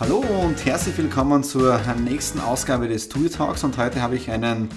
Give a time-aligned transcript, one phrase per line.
[0.00, 4.68] Hallo und herzlich willkommen zur nächsten Ausgabe des TUI Talks und heute habe ich einen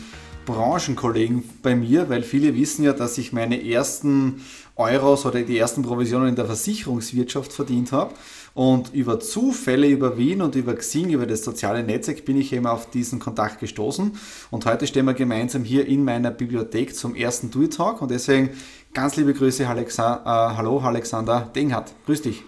[0.46, 4.44] Branchenkollegen bei mir, weil viele wissen ja, dass ich meine ersten
[4.76, 8.14] Euros oder die ersten Provisionen in der Versicherungswirtschaft verdient habe.
[8.54, 12.68] Und über Zufälle, über Wien und über Xing, über das soziale Netzwerk bin ich eben
[12.68, 14.12] auf diesen Kontakt gestoßen.
[14.52, 18.04] Und heute stehen wir gemeinsam hier in meiner Bibliothek zum ersten TUI Talk.
[18.04, 18.52] Und deswegen
[18.94, 20.22] ganz liebe Grüße, Alexa
[20.52, 21.96] äh, hallo Alexander Denghardt.
[22.06, 22.44] Grüß dich.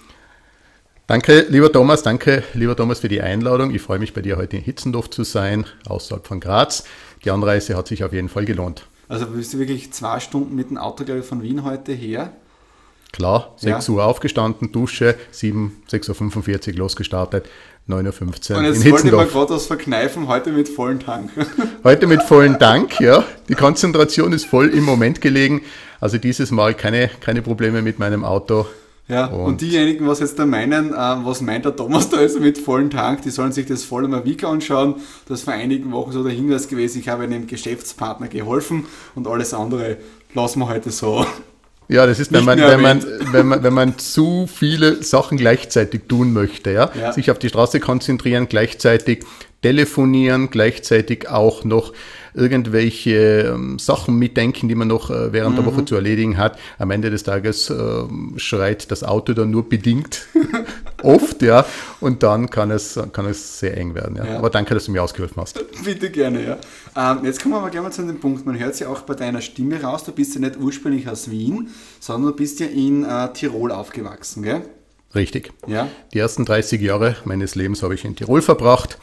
[1.10, 3.74] Danke, lieber Thomas, danke, lieber Thomas, für die Einladung.
[3.74, 6.84] Ich freue mich, bei dir heute in Hitzendorf zu sein, außerhalb von Graz.
[7.26, 8.86] Die Anreise hat sich auf jeden Fall gelohnt.
[9.08, 12.34] Also bist du wirklich zwei Stunden mit dem Auto, glaube ich, von Wien heute her?
[13.12, 13.94] Klar, 6 ja.
[13.96, 17.50] Uhr aufgestanden, Dusche, 7, 6.45 Uhr losgestartet,
[17.88, 18.58] 9.15 Uhr.
[18.60, 21.32] Und jetzt wollte ich mir gerade was verkneifen, heute mit vollen Tank.
[21.84, 23.24] Heute mit vollen Tank, ja.
[23.48, 25.64] Die Konzentration ist voll im Moment gelegen.
[26.00, 28.68] Also dieses Mal keine, keine Probleme mit meinem Auto.
[29.10, 32.40] Ja, und, und, diejenigen, was jetzt da meinen, äh, was meint der Thomas da jetzt
[32.40, 34.96] mit vollen Tank, die sollen sich das voll einmal Week anschauen.
[35.28, 39.28] Das ist vor einigen Wochen so der Hinweis gewesen, ich habe einem Geschäftspartner geholfen und
[39.28, 39.98] alles andere
[40.36, 41.26] lassen wir heute so.
[41.88, 46.02] Ja, das ist, wenn man, wenn, man, wenn, man, wenn man zu viele Sachen gleichzeitig
[46.08, 46.92] tun möchte, ja?
[46.94, 47.12] ja.
[47.12, 49.26] sich auf die Straße konzentrieren, gleichzeitig
[49.62, 51.94] telefonieren, gleichzeitig auch noch
[52.34, 55.64] irgendwelche ähm, Sachen mitdenken, die man noch äh, während mhm.
[55.64, 56.58] der Woche zu erledigen hat.
[56.78, 58.04] Am Ende des Tages äh,
[58.38, 60.28] schreit das Auto dann nur bedingt
[61.04, 61.66] oft, ja,
[62.00, 64.16] und dann kann es, kann es sehr eng werden.
[64.16, 64.26] Ja.
[64.26, 64.38] ja.
[64.38, 65.60] Aber danke, dass du mir ausgeholfen hast.
[65.84, 66.58] Bitte gerne, ja.
[66.96, 68.46] Ähm, jetzt kommen wir aber gerne mal zu dem Punkt.
[68.46, 71.30] Man hört es ja auch bei deiner Stimme raus, du bist ja nicht ursprünglich aus
[71.30, 74.62] Wien, sondern du bist ja in äh, Tirol aufgewachsen, gell?
[75.16, 75.52] Richtig.
[75.66, 75.88] Ja.
[76.14, 79.00] Die ersten 30 Jahre meines Lebens habe ich in Tirol verbracht.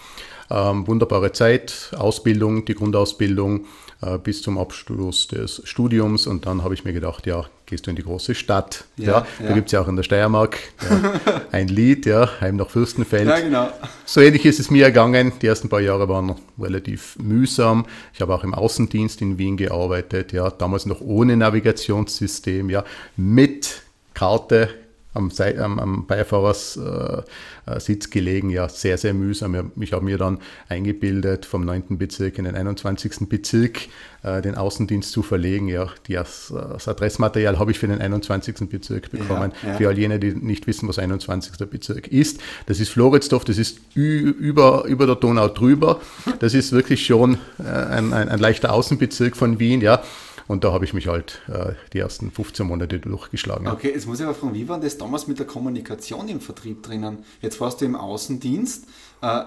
[0.51, 3.67] Ähm, wunderbare Zeit, Ausbildung, die Grundausbildung
[4.03, 7.91] äh, bis zum Abschluss des Studiums und dann habe ich mir gedacht, ja, gehst du
[7.91, 8.85] in die große Stadt.
[8.97, 9.49] Ja, ja, ja.
[9.49, 11.13] Da gibt es ja auch in der Steiermark ja,
[11.53, 13.27] ein Lied, ja, Heim nach Fürstenfeld.
[13.27, 13.69] Ja, genau.
[14.05, 15.33] So ähnlich ist es mir ergangen.
[15.41, 17.87] Die ersten paar Jahre waren relativ mühsam.
[18.15, 22.85] Ich habe auch im Außendienst in Wien gearbeitet, ja, damals noch ohne Navigationssystem, ja,
[23.17, 23.83] mit
[24.15, 24.69] Karte,
[25.17, 28.51] am, am, am Beifahrersitz gelegen.
[28.51, 29.73] Ja, sehr, sehr mühsam.
[29.81, 30.39] Ich habe mir dann
[30.69, 31.99] eingebildet, vom 9.
[31.99, 33.29] Bezirk in den 21.
[33.29, 33.89] Bezirk
[34.23, 35.69] äh, den Außendienst zu verlegen.
[35.69, 38.69] Ja, das, das Adressmaterial habe ich für den 21.
[38.69, 39.53] Bezirk bekommen.
[39.63, 39.77] Ja, ja.
[39.77, 41.57] Für all jene, die nicht wissen, was 21.
[41.69, 42.41] Bezirk ist.
[42.67, 46.01] Das ist Floridsdorf, das ist über, über der Donau drüber.
[46.41, 49.81] Das ist wirklich schon äh, ein, ein, ein leichter Außenbezirk von Wien.
[49.81, 50.03] Ja.
[50.49, 53.67] Und da habe ich mich halt äh, die ersten 15 Monate durchgeschlagen.
[53.67, 56.83] Okay, jetzt muss ich aber fragen, wie war das damals mit der Kommunikation im Vertrieb
[56.83, 57.25] drinnen?
[57.43, 58.87] Jetzt warst du im Außendienst.
[59.23, 59.43] Äh,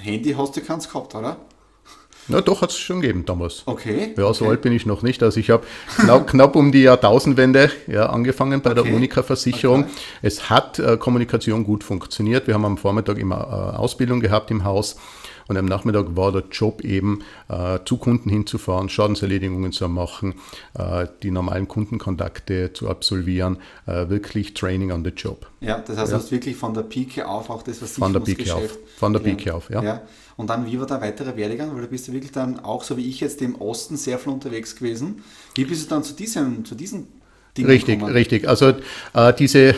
[0.00, 1.36] Handy hast du keins gehabt, oder?
[2.28, 3.62] Na doch, hat es schon gegeben damals.
[3.66, 4.14] Okay.
[4.16, 4.52] Ja, so okay.
[4.52, 5.22] alt bin ich noch nicht.
[5.22, 8.82] Also ich habe knapp, knapp, um die Jahrtausendwende ja, angefangen bei okay.
[8.84, 9.84] der Unica-Versicherung.
[9.84, 9.92] Okay.
[10.22, 12.46] Es hat äh, Kommunikation gut funktioniert.
[12.46, 14.96] Wir haben am Vormittag immer äh, Ausbildung gehabt im Haus.
[15.50, 20.34] Und am Nachmittag war der Job eben, äh, zu Kunden hinzufahren, Schadenserledigungen zu machen,
[20.74, 23.56] äh, die normalen Kundenkontakte zu absolvieren,
[23.86, 25.48] äh, wirklich Training on the Job.
[25.60, 26.18] Ja, das heißt, ja.
[26.18, 28.46] du hast wirklich von der Pike auf auch das Versicherungsgeschäft.
[28.46, 29.82] Von der Pike auf, von der Pike auf ja.
[29.82, 30.02] ja.
[30.36, 31.74] Und dann, wie war der weitere Werdegang?
[31.74, 34.32] Weil du bist ja wirklich dann auch, so wie ich jetzt, im Osten sehr viel
[34.32, 35.24] unterwegs gewesen.
[35.56, 37.08] Wie bist du dann zu diesem, zu diesen
[37.56, 38.12] Dingen Richtig, gekommen?
[38.12, 38.48] richtig.
[38.48, 38.74] Also
[39.14, 39.74] äh, diese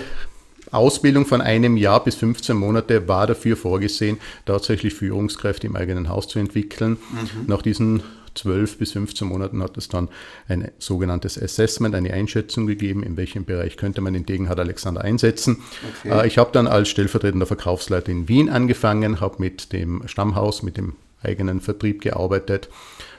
[0.73, 6.29] Ausbildung von einem Jahr bis 15 Monate war dafür vorgesehen, tatsächlich Führungskräfte im eigenen Haus
[6.29, 6.93] zu entwickeln.
[6.93, 7.47] Mhm.
[7.47, 8.03] Nach diesen
[8.35, 10.09] 12 bis 15 Monaten hat es dann
[10.49, 15.63] ein sogenanntes Assessment, eine Einschätzung gegeben, in welchem Bereich könnte man den Degenhardt Alexander einsetzen.
[16.01, 16.23] Okay.
[16.23, 20.77] Äh, ich habe dann als stellvertretender Verkaufsleiter in Wien angefangen, habe mit dem Stammhaus, mit
[20.77, 22.69] dem eigenen Vertrieb gearbeitet,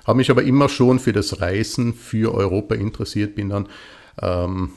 [0.05, 3.69] habe mich aber immer schon für das Reisen für Europa interessiert, bin dann
[4.21, 4.71] ähm,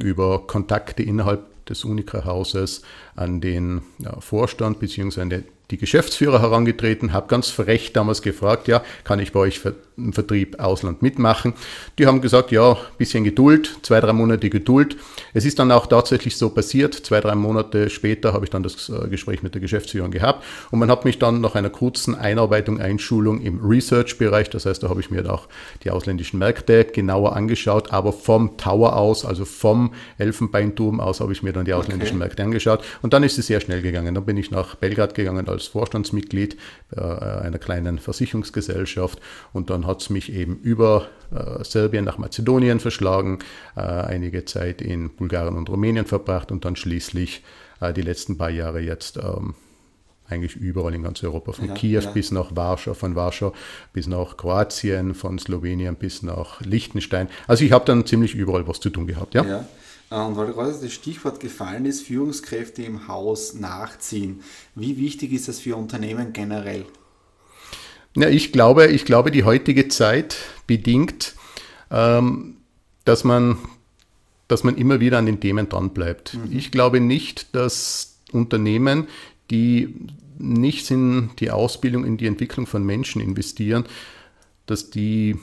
[0.00, 2.82] über Kontakte innerhalb des Unica-Hauses
[3.14, 3.82] an den
[4.20, 5.42] Vorstand bzw.
[5.72, 9.60] die Geschäftsführer herangetreten, habe ganz frech damals gefragt, ja, kann ich bei euch
[9.96, 11.54] im Vertrieb Ausland mitmachen?
[11.98, 14.96] Die haben gesagt, ja, bisschen Geduld, zwei, drei Monate Geduld.
[15.32, 16.94] Es ist dann auch tatsächlich so passiert.
[16.94, 20.78] Zwei, drei Monate später habe ich dann das äh, Gespräch mit der Geschäftsführung gehabt und
[20.78, 25.00] man hat mich dann nach einer kurzen Einarbeitung, Einschulung im Research-Bereich, das heißt, da habe
[25.00, 25.48] ich mir auch
[25.84, 31.42] die ausländischen Märkte genauer angeschaut, aber vom Tower aus, also vom Elfenbeinturm aus, habe ich
[31.42, 32.24] mir dann die ausländischen okay.
[32.24, 34.14] Märkte angeschaut und dann ist es sehr schnell gegangen.
[34.14, 36.56] Dann bin ich nach Belgrad gegangen als Vorstandsmitglied
[36.96, 39.20] äh, einer kleinen Versicherungsgesellschaft
[39.52, 43.38] und dann hat es mich eben über äh, Serbien nach Mazedonien verschlagen,
[43.76, 47.42] äh, einige Zeit in Bulgarien und Rumänien verbracht und dann schließlich
[47.96, 49.56] die letzten paar Jahre jetzt ähm,
[50.28, 52.10] eigentlich überall in ganz Europa, von ja, Kiew ja.
[52.10, 53.52] bis nach Warschau, von Warschau
[53.92, 57.28] bis nach Kroatien, von Slowenien bis nach Liechtenstein.
[57.46, 59.44] Also ich habe dann ziemlich überall was zu tun gehabt, ja.
[59.44, 59.64] ja.
[60.12, 64.42] Und weil gerade das Stichwort gefallen ist, Führungskräfte im Haus nachziehen.
[64.74, 66.84] Wie wichtig ist das für Unternehmen generell?
[68.14, 70.36] Ja, ich glaube, ich glaube, die heutige Zeit
[70.66, 71.34] bedingt,
[71.90, 72.56] ähm,
[73.04, 73.56] dass man,
[74.48, 76.34] dass man immer wieder an den Themen dranbleibt.
[76.34, 76.56] Mhm.
[76.56, 79.08] Ich glaube nicht, dass Unternehmen,
[79.50, 79.94] die
[80.38, 83.84] nicht in die Ausbildung, in die Entwicklung von Menschen investieren,
[84.66, 85.36] dass die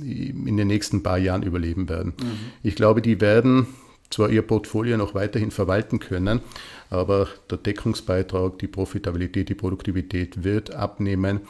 [0.00, 2.14] in den nächsten paar Jahren überleben werden.
[2.18, 2.38] Mhm.
[2.62, 3.66] Ich glaube, die werden
[4.10, 6.40] zwar ihr Portfolio noch weiterhin verwalten können,
[6.90, 11.40] aber der Deckungsbeitrag, die Profitabilität, die Produktivität wird abnehmen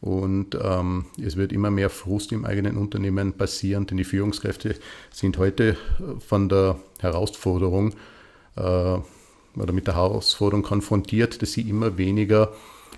[0.00, 4.76] und ähm, es wird immer mehr Frust im eigenen Unternehmen passieren, denn die Führungskräfte
[5.10, 5.76] sind heute
[6.26, 7.92] von der Herausforderung
[8.56, 12.52] äh, oder mit der Herausforderung konfrontiert, dass sie immer weniger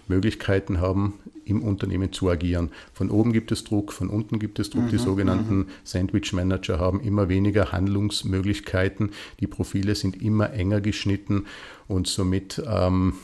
[0.09, 1.15] Möglichkeiten haben,
[1.53, 2.71] im Unternehmen zu agieren.
[2.93, 4.85] Von oben gibt es Druck, von unten gibt es Druck.
[4.85, 5.67] Mhm, die sogenannten mhm.
[5.85, 9.11] Sandwich Manager haben immer weniger Handlungsmöglichkeiten.
[9.41, 11.47] Die Profile sind immer enger geschnitten
[11.89, 13.15] und somit ähm,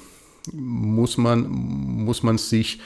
[0.53, 2.81] muss, man, muss man sich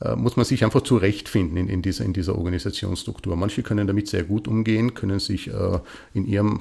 [0.00, 3.36] äh, muss man sich einfach zurechtfinden in, in, dieser, in dieser Organisationsstruktur.
[3.36, 5.78] Manche können damit sehr gut umgehen, können sich äh,
[6.14, 6.60] in ihrem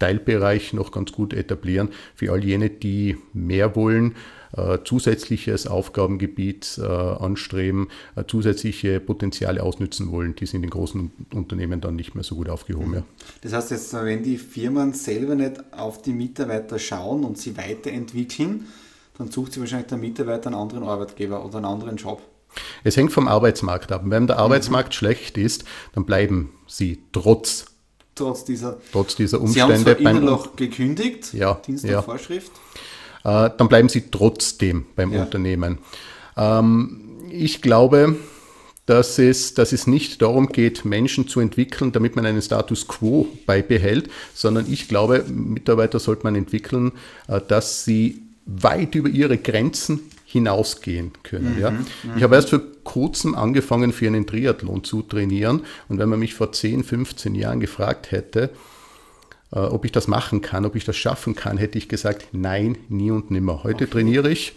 [0.00, 1.90] Teilbereich noch ganz gut etablieren.
[2.16, 4.16] Für all jene, die mehr wollen,
[4.56, 11.80] äh, zusätzliches Aufgabengebiet äh, anstreben, äh, zusätzliche Potenziale ausnützen wollen, die sind in großen Unternehmen
[11.80, 12.94] dann nicht mehr so gut aufgehoben.
[12.94, 13.02] Ja.
[13.42, 18.66] Das heißt jetzt, wenn die Firmen selber nicht auf die Mitarbeiter schauen und sie weiterentwickeln,
[19.18, 22.20] dann sucht sie wahrscheinlich der Mitarbeiter einen anderen Arbeitgeber oder einen anderen Job.
[22.82, 24.02] Es hängt vom Arbeitsmarkt ab.
[24.06, 24.42] Wenn der mhm.
[24.42, 24.94] Arbeitsmarkt mhm.
[24.94, 27.66] schlecht ist, dann bleiben sie trotz
[28.20, 29.76] trotz dieser, trotz dieser Umstände.
[29.76, 32.02] Sie haben zwar immer noch gekündigt, ja, Dienst ja.
[32.02, 32.52] Vorschrift.
[33.24, 35.22] Äh, dann bleiben sie trotzdem beim ja.
[35.22, 35.78] Unternehmen.
[36.36, 37.00] Ähm,
[37.30, 38.16] ich glaube,
[38.86, 43.28] dass es, dass es nicht darum geht, Menschen zu entwickeln, damit man einen Status quo
[43.46, 46.92] beibehält, sondern ich glaube, Mitarbeiter sollte man entwickeln,
[47.28, 50.00] äh, dass sie weit über ihre Grenzen
[50.30, 51.56] hinausgehen können.
[51.56, 51.72] Mhm, ja.
[52.16, 55.62] Ich habe erst vor kurzem angefangen, für einen Triathlon zu trainieren.
[55.88, 58.50] Und wenn man mich vor 10, 15 Jahren gefragt hätte,
[59.52, 62.78] äh, ob ich das machen kann, ob ich das schaffen kann, hätte ich gesagt, nein,
[62.88, 63.64] nie und nimmer.
[63.64, 63.92] Heute okay.
[63.92, 64.54] trainiere ich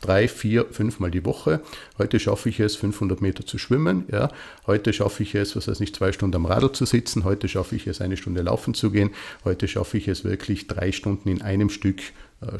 [0.00, 1.60] drei, vier, fünfmal die Woche.
[1.98, 4.04] Heute schaffe ich es, 500 Meter zu schwimmen.
[4.10, 4.30] Ja.
[4.66, 7.24] Heute schaffe ich es, was heißt nicht, zwei Stunden am Radl zu sitzen.
[7.24, 9.10] Heute schaffe ich es, eine Stunde laufen zu gehen.
[9.44, 12.00] Heute schaffe ich es wirklich, drei Stunden in einem Stück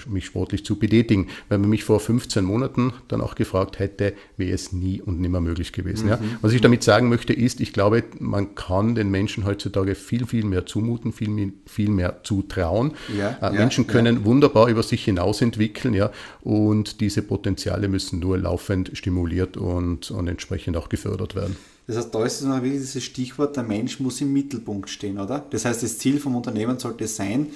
[0.09, 1.29] mich sportlich zu betätigen.
[1.49, 5.41] Wenn man mich vor 15 Monaten dann auch gefragt hätte, wäre es nie und nimmer
[5.41, 6.05] möglich gewesen.
[6.05, 6.11] Mhm.
[6.11, 6.19] Ja.
[6.41, 10.45] Was ich damit sagen möchte, ist, ich glaube, man kann den Menschen heutzutage viel, viel
[10.45, 12.93] mehr zumuten, viel, viel mehr zutrauen.
[13.17, 14.25] Ja, äh, Menschen ja, können ja.
[14.25, 16.11] wunderbar über sich hinaus entwickeln, ja,
[16.43, 21.57] und diese Potenziale müssen nur laufend stimuliert und, und entsprechend auch gefördert werden.
[21.87, 25.45] Das heißt, da ist es noch dieses Stichwort, der Mensch muss im Mittelpunkt stehen, oder?
[25.51, 27.49] Das heißt, das Ziel vom Unternehmen sollte sein,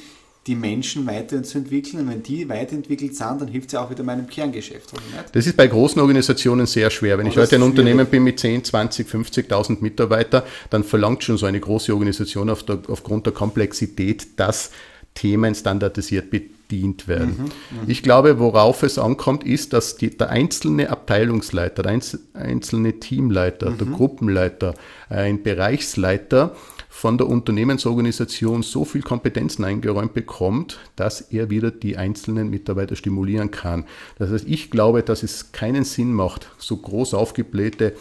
[0.46, 2.02] die Menschen weiterzuentwickeln.
[2.02, 4.92] Und wenn die weiterentwickelt sind, dann hilft es ja auch wieder meinem Kerngeschäft.
[5.32, 7.18] Das ist bei großen Organisationen sehr schwer.
[7.18, 11.36] Wenn oh, ich heute ein Unternehmen bin mit 10, 20, 50.000 Mitarbeitern, dann verlangt schon
[11.36, 14.70] so eine große Organisation auf der, aufgrund der Komplexität, dass
[15.16, 17.34] Themen standardisiert bedient werden.
[17.38, 17.46] Mhm,
[17.80, 17.88] mhm.
[17.88, 22.00] ich glaube, worauf es ankommt, ist, dass die, der einzelne Abteilungsleiter, der
[22.34, 23.78] einzelne Teamleiter, mhm.
[23.78, 24.74] der Gruppenleiter,
[25.08, 26.54] ein Bereichsleiter
[26.88, 33.50] von der Unternehmensorganisation so viel Kompetenzen eingeräumt bekommt, dass er wieder die einzelnen Mitarbeiter stimulieren
[33.50, 33.84] kann.
[34.18, 37.92] Das heißt, ich glaube, dass es keinen Sinn macht, so groß aufgeblähte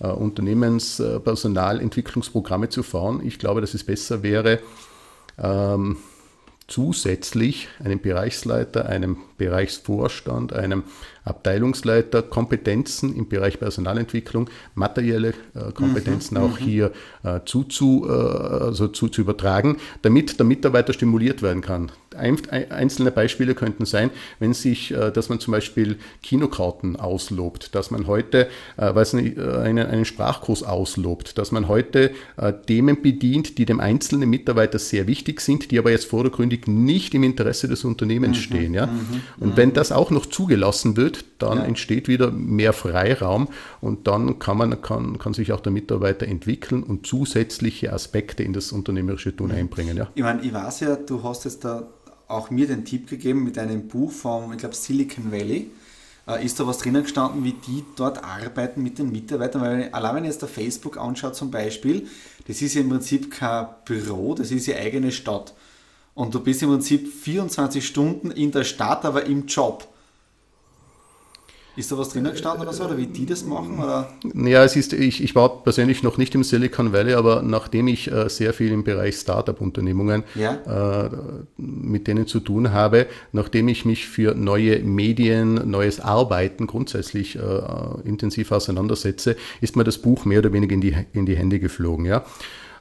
[0.00, 3.22] äh, Unternehmenspersonalentwicklungsprogramme zu fahren.
[3.24, 4.60] Ich glaube, dass es besser wäre,
[5.42, 5.96] ähm,
[6.66, 10.84] zusätzlich einem Bereichsleiter, einem Bereichsvorstand, einem
[11.24, 16.64] Abteilungsleiter Kompetenzen im Bereich Personalentwicklung, materielle äh, Kompetenzen mhm, auch mhm.
[16.64, 16.92] hier
[17.22, 21.92] äh, zu, zu, äh, also zu, zu übertragen, damit der Mitarbeiter stimuliert werden kann.
[22.16, 27.90] Ein, einzelne Beispiele könnten sein, wenn sich, äh, dass man zum Beispiel Kinokarten auslobt, dass
[27.90, 32.12] man heute äh, weiß nicht, äh, einen, einen Sprachkurs auslobt, dass man heute
[32.66, 37.22] Themen bedient, die dem einzelnen Mitarbeiter sehr wichtig sind, die aber jetzt vordergründig nicht im
[37.22, 38.74] Interesse des Unternehmens mhm, stehen.
[38.74, 38.86] Ja?
[38.86, 41.64] Mhm, Und wenn das auch noch zugelassen wird, dann ja.
[41.64, 43.48] entsteht wieder mehr Freiraum
[43.80, 48.52] und dann kann, man, kann, kann sich auch der Mitarbeiter entwickeln und zusätzliche Aspekte in
[48.52, 49.96] das unternehmerische Tun einbringen.
[49.96, 50.08] Ja.
[50.14, 51.86] Ich meine, ich weiß ja, du hast jetzt da
[52.28, 55.70] auch mir den Tipp gegeben mit einem Buch vom, ich glaube, Silicon Valley.
[56.26, 59.62] Äh, ist da was drinnen gestanden, wie die dort arbeiten mit den Mitarbeitern?
[59.62, 62.08] Weil allein wenn ich jetzt der Facebook anschaut zum Beispiel,
[62.46, 65.54] das ist ja im Prinzip kein Büro, das ist ja eigene Stadt.
[66.14, 69.88] Und du bist im Prinzip 24 Stunden in der Stadt, aber im Job.
[71.76, 73.80] Ist da was drinnen gestanden oder so, oder wie die das machen?
[73.80, 74.08] Oder?
[74.34, 78.12] Ja, es ist, ich, ich war persönlich noch nicht im Silicon Valley, aber nachdem ich
[78.12, 81.04] äh, sehr viel im Bereich Startup-Unternehmungen ja.
[81.04, 81.10] äh,
[81.56, 87.40] mit denen zu tun habe, nachdem ich mich für neue Medien, neues Arbeiten grundsätzlich äh,
[88.04, 92.04] intensiv auseinandersetze, ist mir das Buch mehr oder weniger in die, in die Hände geflogen.
[92.06, 92.24] Ja?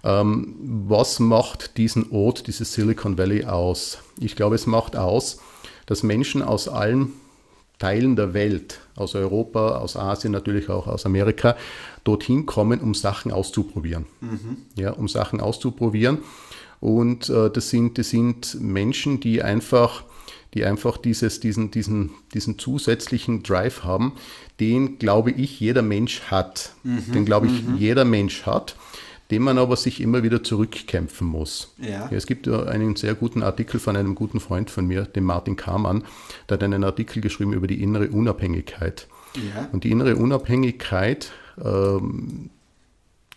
[0.03, 0.55] Ähm,
[0.88, 4.00] was macht diesen Ort, dieses Silicon Valley aus?
[4.19, 5.39] Ich glaube, es macht aus,
[5.88, 7.13] dass Menschen aus allen
[7.84, 11.58] Teilen der Welt, aus Europa, aus Asien, natürlich auch aus Amerika,
[12.06, 14.06] dorthin kommen, um Sachen auszuprobieren.
[14.22, 14.58] Mhm.
[14.75, 16.20] Ja, um Sachen auszuprobieren.
[16.80, 20.06] Und äh, das, sind, das sind Menschen, die einfach,
[20.54, 24.13] die einfach dieses, diesen, diesen, diesen zusätzlichen Drive haben,
[24.62, 26.72] den, glaube ich, jeder Mensch hat.
[26.84, 27.12] Mhm.
[27.12, 27.75] Den, glaube ich, mhm.
[27.75, 28.78] jeder Mensch hat
[29.32, 31.74] dem man aber sich immer wieder zurückkämpfen muss.
[31.77, 32.10] Ja.
[32.12, 36.03] Es gibt einen sehr guten Artikel von einem guten Freund von mir, dem Martin Kamann,
[36.50, 39.08] der hat einen Artikel geschrieben über die innere Unabhängigkeit.
[39.36, 39.70] Ja.
[39.72, 41.32] Und die innere Unabhängigkeit
[41.63, 42.50] ähm,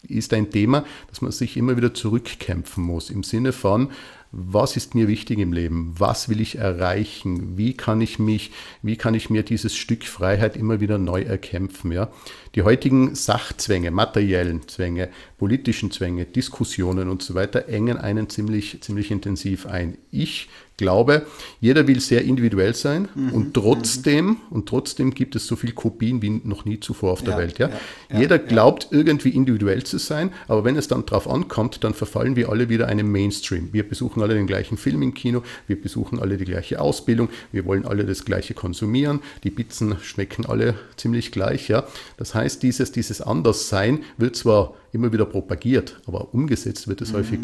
[0.09, 3.91] ist ein Thema, dass man sich immer wieder zurückkämpfen muss, im Sinne von,
[4.33, 5.95] was ist mir wichtig im Leben?
[5.97, 7.57] Was will ich erreichen?
[7.57, 8.51] Wie kann ich mich,
[8.83, 11.93] wie kann ich mir dieses Stück Freiheit immer wieder neu erkämpfen?
[11.93, 12.11] Ja?
[12.55, 19.11] Die heutigen Sachzwänge, materiellen Zwänge, politischen Zwänge, Diskussionen und so weiter engen einen ziemlich, ziemlich
[19.11, 19.99] intensiv ein.
[20.11, 21.27] Ich glaube,
[21.61, 23.33] jeder will sehr individuell sein mhm.
[23.33, 24.37] und trotzdem, mhm.
[24.51, 27.59] und trotzdem gibt es so viel Kopien wie noch nie zuvor auf der ja, Welt.
[27.59, 27.71] Ja?
[28.11, 32.37] ja jeder glaubt irgendwie individuell zu sein, aber wenn es dann darauf ankommt, dann verfallen
[32.37, 33.71] wir alle wieder einem Mainstream.
[33.73, 37.65] Wir besuchen alle den gleichen Film im Kino, wir besuchen alle die gleiche Ausbildung, wir
[37.65, 41.69] wollen alle das gleiche konsumieren, die Pizzen schmecken alle ziemlich gleich.
[41.69, 41.87] Ja?
[42.17, 47.17] Das heißt, dieses, dieses Anderssein wird zwar immer wieder propagiert, aber umgesetzt wird es mhm.
[47.17, 47.41] häufig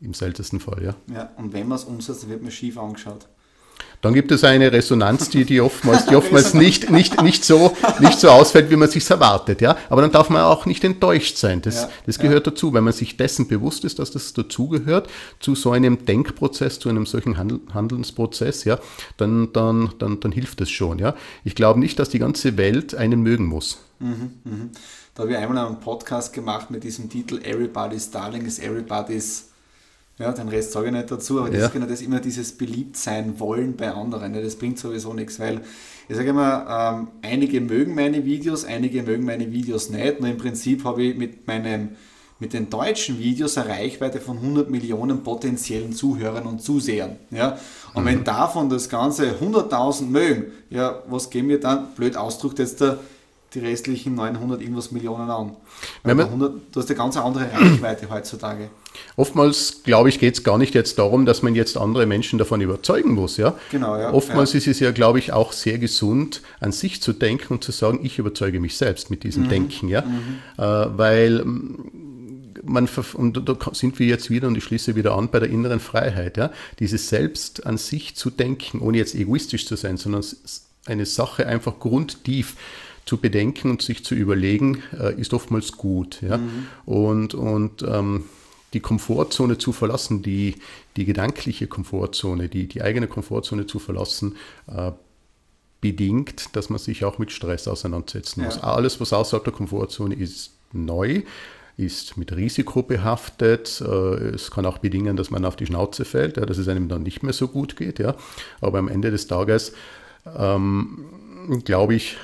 [0.00, 0.94] im seltensten Fall, ja.
[1.12, 3.26] Ja, und wenn man es umsetzt, wird man schief angeschaut.
[4.02, 8.20] Dann gibt es eine Resonanz, die, die oftmals, die oftmals nicht, nicht, nicht, so, nicht
[8.20, 9.60] so ausfällt, wie man sich erwartet.
[9.60, 9.76] Ja?
[9.88, 11.62] Aber dann darf man auch nicht enttäuscht sein.
[11.62, 12.52] Das, ja, das gehört ja.
[12.52, 12.72] dazu.
[12.74, 15.08] Wenn man sich dessen bewusst ist, dass das dazugehört,
[15.40, 18.78] zu so einem Denkprozess, zu einem solchen Handel, Handelnsprozess, ja,
[19.16, 20.98] dann, dann, dann, dann hilft es schon.
[20.98, 21.14] Ja?
[21.44, 23.78] Ich glaube nicht, dass die ganze Welt einen mögen muss.
[23.98, 24.68] Mhm, mh.
[25.14, 29.48] Da habe ich einmal einen Podcast gemacht mit diesem Titel Everybody's Darling is Everybody's
[30.18, 33.38] ja, den Rest sage ich nicht dazu, aber das ist genau das immer dieses Beliebtsein
[33.38, 34.32] wollen bei anderen.
[34.32, 34.42] Ne?
[34.42, 35.60] Das bringt sowieso nichts, weil
[36.08, 40.20] ich sage immer, ähm, einige mögen meine Videos, einige mögen meine Videos nicht.
[40.20, 41.90] Nur im Prinzip habe ich mit meinem
[42.38, 47.16] mit den deutschen Videos eine Reichweite von 100 Millionen potenziellen Zuhörern und Zusehern.
[47.30, 47.58] Ja?
[47.94, 48.08] Und mhm.
[48.08, 52.98] wenn davon das Ganze 100.000 mögen, ja, was geben wir dann, blöd ausdrückt jetzt der
[53.54, 55.56] die restlichen 900 irgendwas Millionen an.
[56.02, 58.70] Man, 100, du hast eine ganz andere Reichweite heutzutage.
[59.16, 62.60] Oftmals, glaube ich, geht es gar nicht jetzt darum, dass man jetzt andere Menschen davon
[62.60, 63.36] überzeugen muss.
[63.36, 63.54] Ja?
[63.70, 64.12] Genau, ja.
[64.12, 64.58] Oftmals ja.
[64.58, 68.00] ist es ja, glaube ich, auch sehr gesund, an sich zu denken und zu sagen,
[68.02, 69.48] ich überzeuge mich selbst mit diesem mhm.
[69.48, 69.88] Denken.
[69.88, 70.02] Ja?
[70.02, 70.38] Mhm.
[70.58, 71.44] Äh, weil
[72.64, 75.80] man, und da sind wir jetzt wieder, und ich schließe wieder an, bei der inneren
[75.80, 76.36] Freiheit.
[76.36, 76.50] Ja?
[76.78, 80.24] Dieses Selbst an sich zu denken, ohne jetzt egoistisch zu sein, sondern
[80.86, 82.54] eine Sache einfach grundtief
[83.06, 86.20] zu bedenken und sich zu überlegen, äh, ist oftmals gut.
[86.22, 86.38] Ja?
[86.38, 86.66] Mhm.
[86.84, 88.24] Und, und ähm,
[88.72, 90.56] die Komfortzone zu verlassen, die,
[90.96, 94.36] die gedankliche Komfortzone, die, die eigene Komfortzone zu verlassen,
[94.66, 94.90] äh,
[95.80, 98.56] bedingt, dass man sich auch mit Stress auseinandersetzen muss.
[98.56, 98.64] Ja.
[98.64, 101.22] Alles, was außerhalb der Komfortzone ist, neu,
[101.76, 103.80] ist mit Risiko behaftet.
[103.86, 107.04] Äh, es kann auch bedingen, dass man auf die Schnauze fällt, dass es einem dann
[107.04, 108.02] nicht mehr so gut geht.
[108.60, 109.74] Aber am Ende des Tages
[110.36, 111.04] ähm,
[111.64, 112.16] glaube ich,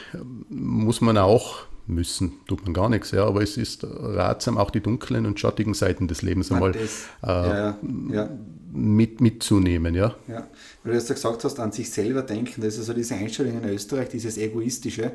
[0.49, 4.81] muss man auch müssen, tut man gar nichts, ja, aber es ist ratsam, auch die
[4.81, 7.79] dunklen und schattigen Seiten des Lebens einmal das, äh, ja,
[8.11, 8.31] ja.
[8.73, 10.15] Mit, mitzunehmen, ja.
[10.29, 10.47] ja.
[10.83, 13.69] Weil du jetzt gesagt hast, an sich selber denken, das ist also diese Einstellung in
[13.69, 15.13] Österreich, dieses Egoistische,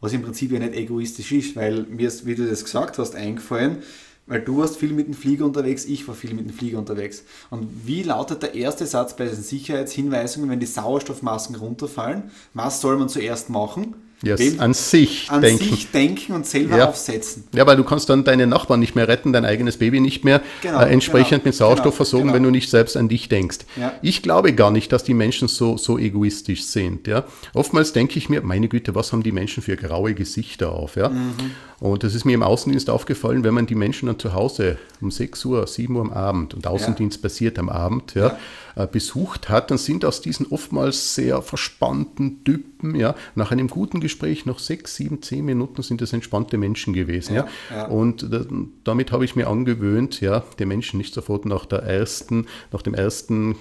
[0.00, 3.14] was im Prinzip ja nicht egoistisch ist, weil mir ist, wie du das gesagt hast,
[3.16, 3.78] eingefallen,
[4.26, 7.24] weil du warst viel mit dem Flieger unterwegs, ich war viel mit dem Flieger unterwegs.
[7.50, 12.30] Und wie lautet der erste Satz bei diesen Sicherheitshinweisungen, wenn die Sauerstoffmasken runterfallen?
[12.54, 13.94] Was soll man zuerst machen?
[14.22, 15.64] Yes, an sich an denken.
[15.64, 16.88] sich denken und selber ja.
[16.88, 17.44] aufsetzen.
[17.52, 20.40] Ja, weil du kannst dann deine Nachbarn nicht mehr retten, dein eigenes Baby nicht mehr
[20.62, 22.36] genau, äh, entsprechend genau, mit Sauerstoff genau, versorgen, genau.
[22.36, 23.58] wenn du nicht selbst an dich denkst.
[23.76, 23.92] Ja.
[24.02, 27.06] Ich glaube gar nicht, dass die Menschen so, so egoistisch sind.
[27.06, 27.24] Ja?
[27.52, 30.96] Oftmals denke ich mir, meine Güte, was haben die Menschen für graue Gesichter auf?
[30.96, 31.10] Ja?
[31.10, 31.34] Mhm.
[31.80, 35.10] Und das ist mir im Außendienst aufgefallen, wenn man die Menschen dann zu Hause um
[35.10, 38.38] 6 Uhr, 7 Uhr am Abend und Außendienst passiert am Abend, ja.
[38.76, 44.00] Äh, besucht hat, dann sind aus diesen oftmals sehr verspannten Typen, ja, nach einem guten
[44.04, 47.34] Gespräch, nach 6, 7, 10 Minuten sind das entspannte Menschen gewesen.
[47.34, 47.86] Ja, ja.
[47.86, 48.44] Und äh,
[48.84, 52.94] damit habe ich mir angewöhnt, ja, den Menschen nicht sofort nach der ersten, nach dem
[52.94, 53.56] ersten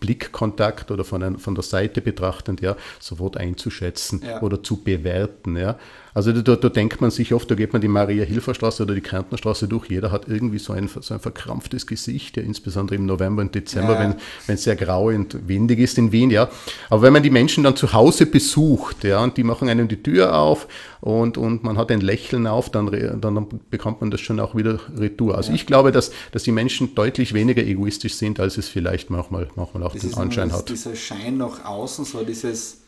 [0.00, 4.42] Blickkontakt oder von, ein, von der Seite betrachtend ja, sofort einzuschätzen ja.
[4.42, 5.56] oder zu bewerten.
[5.56, 5.78] Ja.
[6.14, 9.66] Also da, da, denkt man sich oft, da geht man die Maria-Hilfer-Straße oder die Kärntnerstraße
[9.66, 13.54] durch, jeder hat irgendwie so ein, so ein verkrampftes Gesicht, ja, insbesondere im November und
[13.54, 14.16] Dezember, ja.
[14.46, 16.50] wenn es sehr grau und windig ist in Wien, ja.
[16.90, 20.02] Aber wenn man die Menschen dann zu Hause besucht, ja, und die machen einem die
[20.02, 20.68] Tür auf
[21.00, 24.80] und, und man hat ein Lächeln auf, dann, dann bekommt man das schon auch wieder
[24.96, 25.36] retour.
[25.36, 25.54] Also ja.
[25.54, 29.82] ich glaube, dass, dass die Menschen deutlich weniger egoistisch sind, als es vielleicht manchmal, manchmal
[29.82, 30.68] auch das den Anschein hat.
[30.68, 32.81] Dieser Schein nach außen, so dieses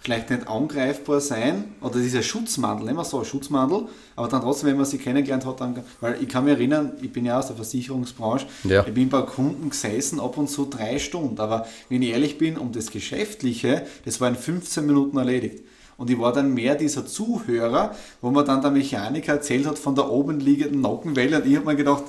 [0.00, 1.64] vielleicht nicht angreifbar sein.
[1.80, 5.60] Oder dieser Schutzmantel, immer so ein Schutzmantel, aber dann trotzdem, wenn man sie kennengelernt hat,
[5.60, 8.84] dann, weil ich kann mich erinnern, ich bin ja aus der Versicherungsbranche, ja.
[8.86, 12.56] ich bin bei Kunden gesessen ab und zu drei Stunden, aber wenn ich ehrlich bin,
[12.56, 15.62] um das Geschäftliche, das war in 15 Minuten erledigt.
[15.98, 19.94] Und ich war dann mehr dieser Zuhörer, wo mir dann der Mechaniker erzählt hat von
[19.94, 22.04] der oben liegenden Nockenwelle und ich habe mir gedacht,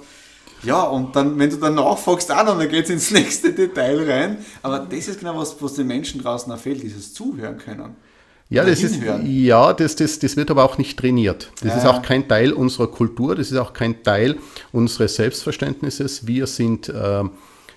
[0.63, 4.09] ja, und dann, wenn du dann nachfragst, auch noch, dann geht es ins nächste Detail
[4.09, 4.37] rein.
[4.61, 7.95] Aber das ist genau was, was den Menschen draußen fehlt, dieses Zuhören können.
[8.49, 11.53] Ja, das ist, ja das, das, das wird aber auch nicht trainiert.
[11.61, 11.77] Das ja.
[11.77, 14.35] ist auch kein Teil unserer Kultur, das ist auch kein Teil
[14.73, 16.27] unseres Selbstverständnisses.
[16.27, 17.23] Wir sind äh,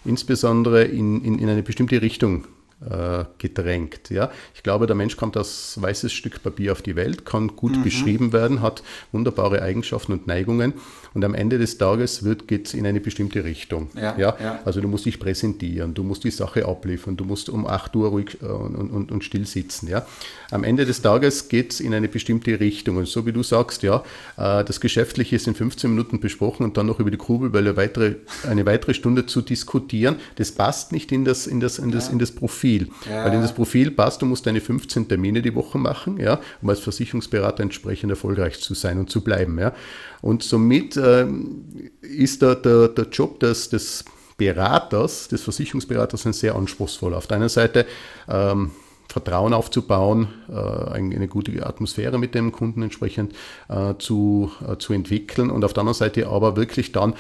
[0.04, 2.46] insbesondere in, in, in eine bestimmte Richtung
[2.90, 4.10] äh, gedrängt.
[4.10, 4.30] Ja?
[4.54, 7.82] Ich glaube, der Mensch kommt als weißes Stück Papier auf die Welt, kann gut mhm.
[7.82, 10.74] beschrieben werden, hat wunderbare Eigenschaften und Neigungen
[11.14, 13.88] und am Ende des Tages geht es in eine bestimmte Richtung.
[13.94, 14.36] Ja, ja?
[14.42, 17.94] ja, Also du musst dich präsentieren, du musst die Sache abliefern, du musst um 8
[17.94, 19.88] Uhr ruhig äh, und, und, und still sitzen.
[19.88, 20.06] Ja?
[20.50, 23.84] Am Ende des Tages geht es in eine bestimmte Richtung und so wie du sagst,
[23.84, 24.02] ja,
[24.36, 28.16] äh, das Geschäftliche ist in 15 Minuten besprochen und dann noch über die Kurbelwelle weitere,
[28.48, 32.18] eine weitere Stunde zu diskutieren, das passt nicht in das, in das, in das, in
[32.18, 32.73] das Profil.
[32.78, 32.88] Profil.
[33.08, 33.24] Ja.
[33.24, 36.70] Weil in das Profil passt, du musst deine 15 Termine die Woche machen, ja, um
[36.70, 39.58] als Versicherungsberater entsprechend erfolgreich zu sein und zu bleiben.
[39.58, 39.72] Ja.
[40.20, 44.04] Und somit ähm, ist da der, der Job des, des
[44.36, 47.16] Beraters, des Versicherungsberaters, ein sehr anspruchsvoller.
[47.16, 47.86] Auf der einen Seite
[48.28, 48.72] ähm,
[49.14, 53.32] Vertrauen aufzubauen, äh, eine gute Atmosphäre mit dem Kunden entsprechend
[53.68, 57.14] äh, zu, äh, zu entwickeln und auf der anderen Seite aber wirklich dann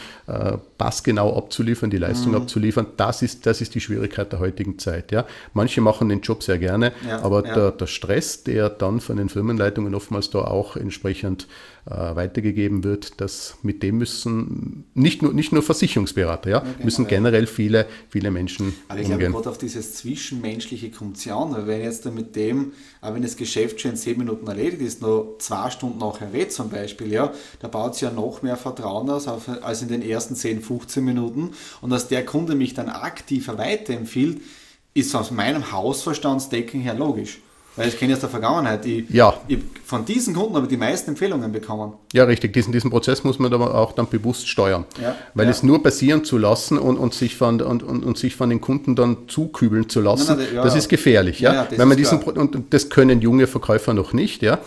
[0.78, 2.38] passgenau abzuliefern, die Leistung mhm.
[2.38, 2.86] abzuliefern.
[2.96, 5.12] Das ist, das ist die Schwierigkeit der heutigen Zeit.
[5.12, 5.24] Ja.
[5.52, 7.54] Manche machen den Job sehr gerne, ja, aber ja.
[7.54, 11.46] Der, der Stress, der dann von den Firmenleitungen oftmals da auch entsprechend
[11.86, 17.06] äh, weitergegeben wird, dass mit dem müssen nicht nur, nicht nur Versicherungsberater, ja, genau, müssen
[17.06, 21.52] generell viele, viele Menschen Aber ich glaube gerade auf dieses Zwischenmenschliche kommt es ja an,
[21.52, 25.02] weil wenn jetzt mit dem, auch wenn das Geschäft schon in zehn Minuten erledigt ist,
[25.02, 29.10] nur zwei Stunden nachher weg zum Beispiel, ja, da baut es ja noch mehr Vertrauen
[29.10, 31.50] aus als in den ersten 10, 15 Minuten.
[31.82, 34.40] Und dass der Kunde mich dann aktiver weiterempfiehlt,
[34.94, 37.40] ist aus meinem Hausverstandsdecken her logisch.
[37.76, 38.86] Weil ich kenne jetzt der Vergangenheit.
[38.86, 39.34] Ich, ja.
[39.48, 41.94] Ich, von diesen Kunden habe ich die meisten Empfehlungen bekommen.
[42.12, 42.52] Ja, richtig.
[42.52, 44.84] Diesen, diesen Prozess muss man aber auch dann bewusst steuern.
[45.02, 45.16] Ja.
[45.34, 45.50] Weil ja.
[45.50, 48.60] es nur passieren zu lassen und, und, sich von, und, und, und sich von den
[48.60, 51.40] Kunden dann zukübeln zu lassen, nein, nein, das ist gefährlich.
[51.40, 54.42] Ja, Wenn man diesen, und das können junge Verkäufer noch nicht.
[54.42, 54.60] Ja?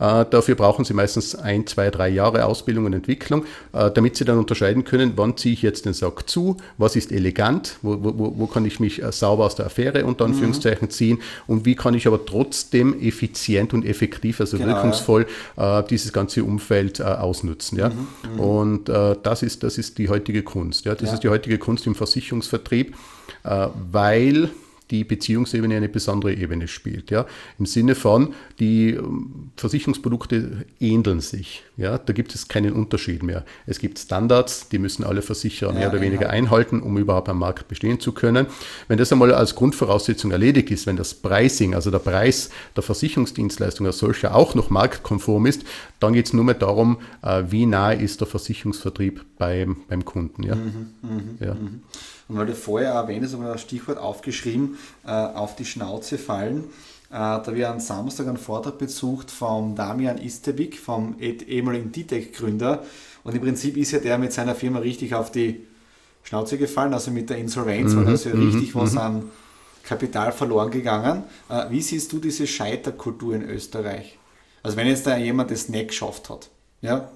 [0.00, 4.24] Äh, dafür brauchen sie meistens ein, zwei, drei Jahre Ausbildung und Entwicklung, äh, damit sie
[4.24, 8.32] dann unterscheiden können, wann ziehe ich jetzt den Sack zu, was ist elegant, wo, wo,
[8.38, 10.32] wo kann ich mich äh, sauber aus der Affäre unter mhm.
[10.32, 10.90] Anführungszeichen mhm.
[10.90, 15.80] ziehen und wie kann ich aber trotzdem trotzdem effizient und effektiv, also genau, wirkungsvoll ja.
[15.80, 17.78] äh, dieses ganze Umfeld äh, ausnutzen.
[17.78, 17.88] Ja?
[17.88, 18.40] Mhm, mhm.
[18.40, 20.84] und äh, das, ist, das ist die heutige Kunst.
[20.84, 20.94] Ja?
[20.94, 21.14] Das ja.
[21.14, 22.94] ist die heutige Kunst im Versicherungsvertrieb,
[23.42, 24.50] äh, weil
[24.90, 27.10] die Beziehungsebene eine besondere Ebene spielt.
[27.10, 27.26] Ja?
[27.58, 31.64] Im Sinne von, die ähm, Versicherungsprodukte ähneln sich.
[31.76, 31.96] Ja?
[31.96, 33.44] Da gibt es keinen Unterschied mehr.
[33.66, 37.38] Es gibt Standards, die müssen alle Versicherer ja, mehr oder weniger einhalten, um überhaupt am
[37.38, 38.46] Markt bestehen zu können.
[38.88, 43.86] Wenn das einmal als Grundvoraussetzung erledigt ist, wenn das Pricing, also der Preis der Versicherungsdienstleistung
[43.86, 45.62] als solcher auch noch marktkonform ist,
[45.98, 50.42] dann geht es nur mehr darum, äh, wie nahe ist der Versicherungsvertrieb beim, beim Kunden.
[50.42, 50.56] Ja?
[50.56, 51.54] Mhm, mh, ja.
[51.54, 51.80] Mhm.
[52.28, 56.18] Und weil du vorher erwähnt hast, habe ich ein Stichwort aufgeschrieben, äh, auf die Schnauze
[56.18, 56.64] fallen.
[57.10, 62.82] Äh, da ich am Samstag einen Vortrag besucht vom Damian Istebik, vom ehemaligen DTEC-Gründer.
[63.22, 65.66] Und im Prinzip ist ja der mit seiner Firma richtig auf die
[66.22, 68.80] Schnauze gefallen, also mit der Insolvenz, mhm, weil also richtig mhm.
[68.80, 69.30] was an
[69.84, 71.24] Kapital verloren gegangen.
[71.48, 74.18] Äh, wie siehst du diese Scheiterkultur in Österreich?
[74.62, 77.10] Also wenn jetzt da jemand das nicht geschafft hat, ja,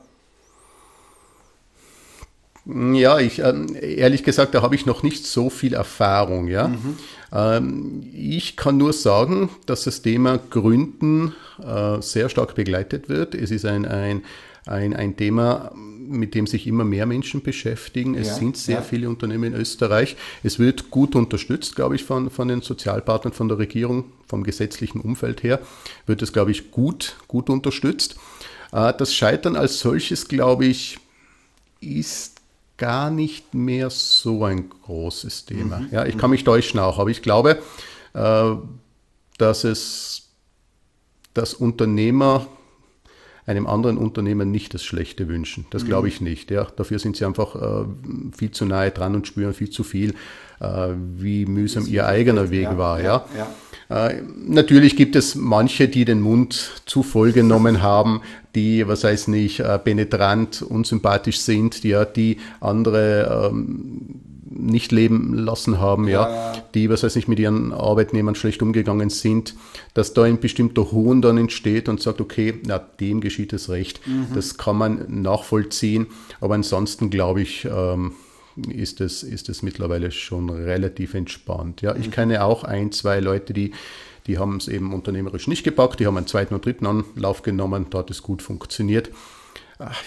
[2.68, 6.48] ja, ich, äh, ehrlich gesagt, da habe ich noch nicht so viel Erfahrung.
[6.48, 6.68] Ja?
[6.68, 6.96] Mhm.
[7.32, 13.34] Ähm, ich kann nur sagen, dass das Thema Gründen äh, sehr stark begleitet wird.
[13.34, 14.22] Es ist ein, ein,
[14.66, 18.14] ein, ein Thema, mit dem sich immer mehr Menschen beschäftigen.
[18.14, 18.82] Es ja, sind sehr ja.
[18.82, 20.16] viele Unternehmen in Österreich.
[20.42, 25.00] Es wird gut unterstützt, glaube ich, von, von den Sozialpartnern, von der Regierung, vom gesetzlichen
[25.00, 25.60] Umfeld her,
[26.06, 28.16] wird es, glaube ich, gut, gut unterstützt.
[28.72, 30.98] Äh, das Scheitern als solches, glaube ich,
[31.80, 32.37] ist
[32.78, 35.80] gar nicht mehr so ein großes Thema.
[35.80, 35.88] Mhm.
[35.90, 37.58] Ja, ich kann mich täuschen auch, aber ich glaube,
[38.14, 38.50] äh,
[39.36, 40.24] dass es
[41.34, 42.46] dass Unternehmer
[43.46, 45.66] einem anderen Unternehmer nicht das Schlechte wünschen.
[45.70, 46.12] Das glaube mhm.
[46.12, 46.50] ich nicht.
[46.50, 46.64] Ja.
[46.76, 47.86] Dafür sind sie einfach äh,
[48.36, 50.14] viel zu nahe dran und spüren viel zu viel,
[50.60, 53.00] äh, wie mühsam ihr eigener Weg ja, war.
[53.00, 53.24] Ja.
[53.36, 53.46] ja.
[53.90, 58.20] Äh, natürlich gibt es manche, die den Mund zu voll genommen haben,
[58.54, 64.20] die, was heißt nicht, äh, penetrant, unsympathisch sind, die, die andere ähm,
[64.50, 69.10] nicht leben lassen haben, ja, ja, die, was weiß ich, mit ihren Arbeitnehmern schlecht umgegangen
[69.10, 69.54] sind,
[69.94, 74.06] dass da ein bestimmter Hohn dann entsteht und sagt, okay, na, dem geschieht es recht.
[74.06, 74.28] Mhm.
[74.34, 76.06] Das kann man nachvollziehen,
[76.40, 78.12] aber ansonsten glaube ich, ähm,
[78.70, 81.82] ist es, ist es mittlerweile schon relativ entspannt.
[81.82, 82.12] Ja, ich mhm.
[82.12, 83.72] kenne auch ein, zwei Leute, die,
[84.26, 87.86] die haben es eben unternehmerisch nicht gepackt, die haben einen zweiten und dritten Anlauf genommen,
[87.90, 89.10] da hat es gut funktioniert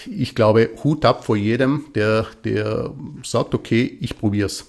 [0.06, 4.68] ich glaube, Hut ab vor jedem, der, der sagt, okay, ich probiere es.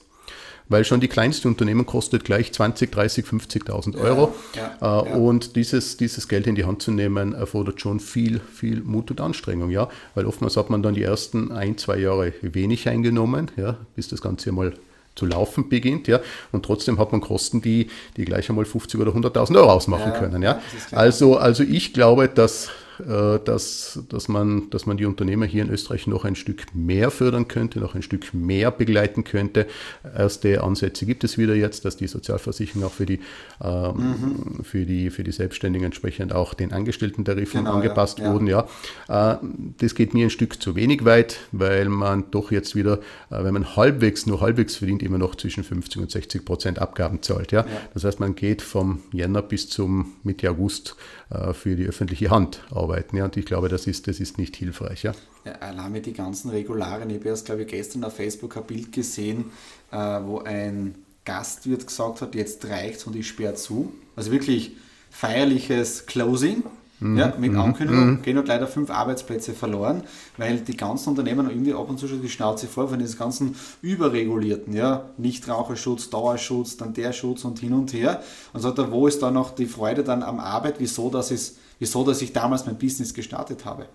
[0.70, 4.34] Weil schon die kleinste Unternehmen kostet gleich 20, 30, 50.000 Euro.
[4.56, 5.16] Ja, ja, ja.
[5.16, 9.22] Und dieses, dieses Geld in die Hand zu nehmen, erfordert schon viel, viel Mut und
[9.22, 9.70] Anstrengung.
[9.70, 9.90] Ja?
[10.16, 14.22] Weil oftmals hat man dann die ersten ein, zwei Jahre wenig eingenommen, ja, bis das
[14.22, 14.74] Ganze mal
[15.16, 16.20] zu laufen beginnt, ja,
[16.52, 20.42] und trotzdem hat man Kosten, die, die gleich einmal 50 oder 100.000 Euro ausmachen können,
[20.42, 20.60] ja.
[20.92, 22.70] Also, also ich glaube, dass äh,
[23.06, 27.48] dass, dass, man, dass man die Unternehmer hier in Österreich noch ein Stück mehr fördern
[27.48, 29.68] könnte, noch ein Stück mehr begleiten könnte.
[30.16, 33.20] Erste Ansätze gibt es wieder jetzt, dass die Sozialversicherung auch für die,
[33.62, 34.64] ähm, mhm.
[34.64, 38.48] für die, für die Selbstständigen entsprechend auch den Angestellten-Tarifen genau, angepasst ja, wurden.
[38.48, 38.68] Ja.
[39.08, 39.38] Äh,
[39.78, 43.54] das geht mir ein Stück zu wenig weit, weil man doch jetzt wieder, äh, wenn
[43.54, 47.52] man halbwegs, nur halbwegs verdient, immer noch zwischen 50 und 60 Prozent Abgaben zahlt.
[47.52, 47.62] Ja.
[47.62, 47.68] ja.
[47.94, 51.23] Das heißt, man geht vom Jänner bis zum Mitte August äh,
[51.54, 53.18] für die öffentliche Hand arbeiten.
[53.18, 55.04] Ja, und ich glaube, das ist, das ist nicht hilfreich.
[55.04, 55.14] Ja.
[55.46, 57.10] Ja, allein die ganzen Regularien.
[57.10, 59.52] Ich habe erst, glaube ich, gestern auf Facebook ein Bild gesehen,
[59.92, 63.94] äh, wo ein Gastwirt gesagt hat, jetzt reicht und ich sperre zu.
[64.16, 64.76] Also wirklich
[65.10, 66.64] feierliches Closing
[67.04, 67.18] mhm.
[67.18, 67.60] ja, mit mhm.
[67.60, 68.22] Ankündigung, mhm.
[68.22, 70.04] gehen noch leider fünf Arbeitsplätze verloren,
[70.38, 73.56] weil die ganzen Unternehmen irgendwie ab und zu schon die Schnauze voll von diesen ganzen
[73.82, 78.22] überregulierten, ja, Nichtraucherschutz, Dauerschutz, dann der Schutz und hin und her.
[78.54, 81.58] Und sagt er, wo ist da noch die Freude dann am Arbeit, wieso, dass, es,
[81.80, 83.88] wieso, dass ich damals mein Business gestartet habe.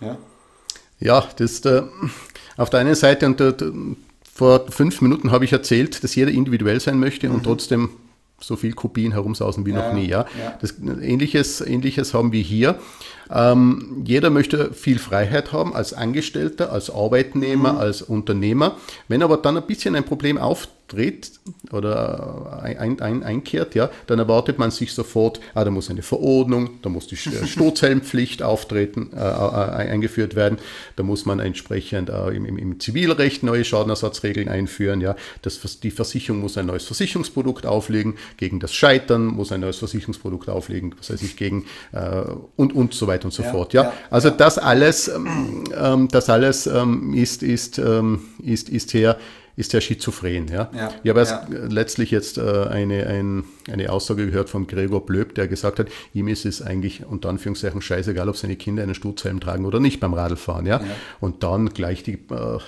[0.00, 0.16] Ja,
[0.98, 1.82] ja das ist äh,
[2.56, 3.54] auf der einen Seite und der,
[4.38, 7.36] vor fünf Minuten habe ich erzählt, dass jeder individuell sein möchte mhm.
[7.36, 7.90] und trotzdem
[8.40, 10.06] so viel Kopien herumsausen wie ja, noch nie.
[10.06, 10.26] Ja?
[10.40, 10.56] ja.
[10.60, 12.78] Das, ähnliches, ähnliches haben wir hier.
[13.30, 17.78] Ähm, jeder möchte viel Freiheit haben als Angestellter, als Arbeitnehmer, mhm.
[17.78, 18.76] als Unternehmer.
[19.08, 21.32] Wenn aber dann ein bisschen ein Problem auftritt, tritt
[21.70, 26.80] oder ein, ein, einkehrt, ja, dann erwartet man sich sofort, ah, da muss eine Verordnung,
[26.82, 30.58] da muss die äh, Sturzhelmpflicht auftreten, äh, äh, eingeführt werden,
[30.96, 36.40] da muss man entsprechend äh, im, im, Zivilrecht neue Schadenersatzregeln einführen, ja, das, die Versicherung
[36.40, 41.22] muss ein neues Versicherungsprodukt auflegen, gegen das Scheitern muss ein neues Versicherungsprodukt auflegen, was heißt
[41.22, 42.22] ich, gegen äh,
[42.56, 43.82] und, und so weiter und so ja, fort, ja.
[43.84, 44.34] ja also ja.
[44.34, 49.18] das alles, ähm, ähm das alles ähm, ist, ist, ähm, ist, ist her
[49.58, 50.46] ist er schizophren.
[50.46, 50.70] Ja?
[50.72, 51.46] ja ich habe ja.
[51.68, 56.28] letztlich jetzt äh, eine, ein, eine Aussage gehört von Gregor Blöb, der gesagt hat, ihm
[56.28, 60.14] ist es eigentlich unter Anführungszeichen scheißegal, ob seine Kinder einen Sturzhelm tragen oder nicht beim
[60.14, 60.64] Radlfahren.
[60.64, 60.80] Ja?
[60.80, 60.86] ja.
[61.18, 62.58] Und dann gleich die äh,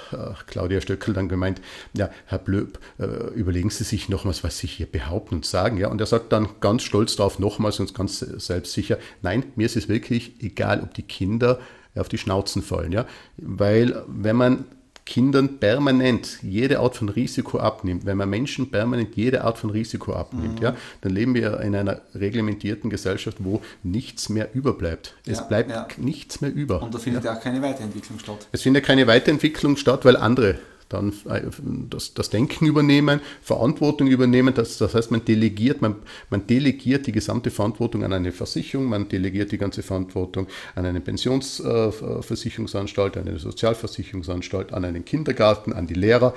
[0.48, 1.62] Claudia Stöckel dann gemeint,
[1.96, 5.76] ja, Herr Blöb, äh, überlegen Sie sich nochmals, was Sie hier behaupten und sagen.
[5.76, 5.88] Ja?
[5.88, 9.88] Und er sagt dann ganz stolz darauf nochmals und ganz selbstsicher, nein, mir ist es
[9.88, 11.60] wirklich egal, ob die Kinder
[11.94, 12.90] auf die Schnauzen fallen.
[12.90, 13.06] Ja?
[13.36, 14.64] Weil wenn man
[15.10, 20.12] Kindern permanent jede Art von Risiko abnimmt, wenn man Menschen permanent jede Art von Risiko
[20.12, 20.64] abnimmt, mhm.
[20.64, 25.16] ja, dann leben wir in einer reglementierten Gesellschaft, wo nichts mehr überbleibt.
[25.26, 25.88] Es ja, bleibt ja.
[25.96, 26.80] nichts mehr über.
[26.80, 28.46] Und da findet ja auch keine Weiterentwicklung statt.
[28.52, 31.40] Es findet keine Weiterentwicklung statt, weil andere dann äh,
[31.88, 34.52] das, das Denken übernehmen, Verantwortung übernehmen.
[34.54, 35.96] Das, das heißt, man delegiert, man,
[36.28, 41.00] man delegiert die gesamte Verantwortung an eine Versicherung, man delegiert die ganze Verantwortung an eine
[41.00, 46.34] Pensionsversicherungsanstalt, an eine Sozialversicherungsanstalt, an einen Kindergarten, an die Lehrer.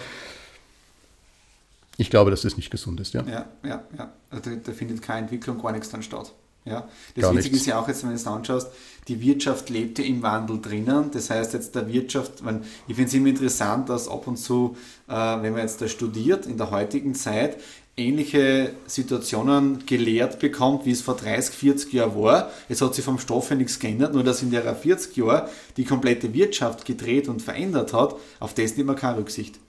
[1.98, 3.14] Ich glaube, dass das nicht gesund ist.
[3.14, 3.84] Ja, ja, ja.
[3.98, 4.14] ja.
[4.30, 6.34] Also da, da findet keine Entwicklung, gar nichts dann statt.
[6.66, 7.62] Ja, das Gar Witzige nichts.
[7.62, 8.70] ist ja auch jetzt, wenn du es anschaust,
[9.10, 11.12] die Wirtschaft lebt ja im Wandel drinnen.
[11.12, 12.42] Das heißt jetzt der Wirtschaft,
[12.88, 14.78] ich finde es immer interessant, dass ab und zu,
[15.10, 17.58] äh, wenn man jetzt da studiert, in der heutigen Zeit,
[17.96, 22.50] ähnliche Situationen gelehrt bekommt, wie es vor 30, 40 Jahren war.
[22.68, 25.84] Es hat sich vom Stoff her nichts geändert, nur dass in der 40 Jahren die
[25.84, 29.60] komplette Wirtschaft gedreht und verändert hat, auf das nimmt man keine Rücksicht.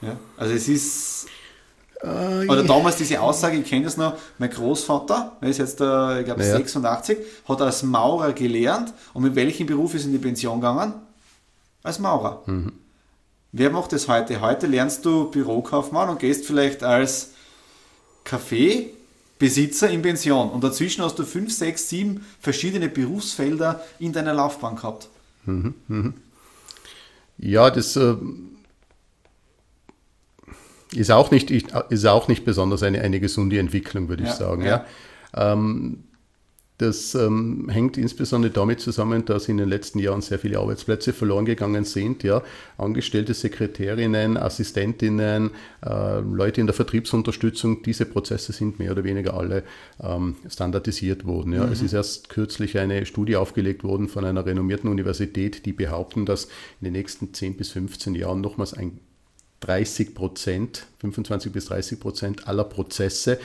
[0.00, 0.18] Ja?
[0.36, 1.26] Also es ist
[2.02, 6.20] äh, Oder damals diese Aussage, ich kenne das noch, mein Großvater, er ist jetzt, äh,
[6.20, 6.56] ich glaube, ja.
[6.56, 10.94] 86, hat als Maurer gelernt und mit welchem Beruf ist er in die Pension gegangen?
[11.82, 12.42] Als Maurer.
[12.46, 12.72] Mhm.
[13.52, 14.40] Wer macht das heute?
[14.40, 17.32] Heute lernst du Bürokaufmann und gehst vielleicht als
[18.24, 20.50] Kaffeebesitzer in Pension.
[20.50, 25.08] Und dazwischen hast du fünf, sechs, sieben verschiedene Berufsfelder in deiner Laufbahn gehabt.
[25.44, 26.12] Mhm, mh.
[27.38, 28.14] Ja, das äh,
[30.94, 34.62] ist, auch nicht, ist auch nicht besonders eine, eine gesunde Entwicklung, würde ja, ich sagen.
[34.62, 34.86] Ja.
[35.34, 35.52] ja.
[35.52, 36.04] Ähm,
[36.82, 41.44] das ähm, hängt insbesondere damit zusammen, dass in den letzten Jahren sehr viele Arbeitsplätze verloren
[41.44, 42.24] gegangen sind.
[42.24, 42.42] Ja.
[42.76, 45.52] Angestellte Sekretärinnen, Assistentinnen,
[45.86, 49.62] äh, Leute in der Vertriebsunterstützung, diese Prozesse sind mehr oder weniger alle
[50.02, 51.52] ähm, standardisiert worden.
[51.52, 51.66] Ja.
[51.66, 51.72] Mhm.
[51.72, 56.46] Es ist erst kürzlich eine Studie aufgelegt worden von einer renommierten Universität, die behaupten, dass
[56.80, 58.98] in den nächsten 10 bis 15 Jahren nochmals ein
[59.62, 63.38] 30 Prozent, 25 bis 30 Prozent aller Prozesse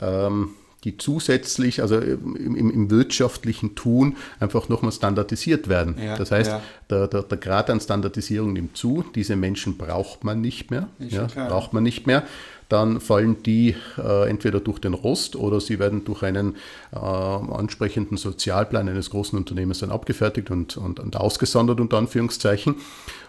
[0.00, 0.50] ähm,
[0.84, 5.96] die zusätzlich, also im, im, wirtschaftlichen Tun, einfach nochmal standardisiert werden.
[5.96, 6.62] Ja, das heißt, ja.
[6.90, 9.04] der, der, der, Grad an Standardisierung nimmt zu.
[9.14, 10.88] Diese Menschen braucht man nicht mehr.
[10.98, 12.24] Ja, braucht man nicht mehr
[12.72, 16.56] dann fallen die äh, entweder durch den Rost oder sie werden durch einen
[16.92, 22.76] äh, ansprechenden Sozialplan eines großen Unternehmens dann abgefertigt und, und, und ausgesondert unter Anführungszeichen.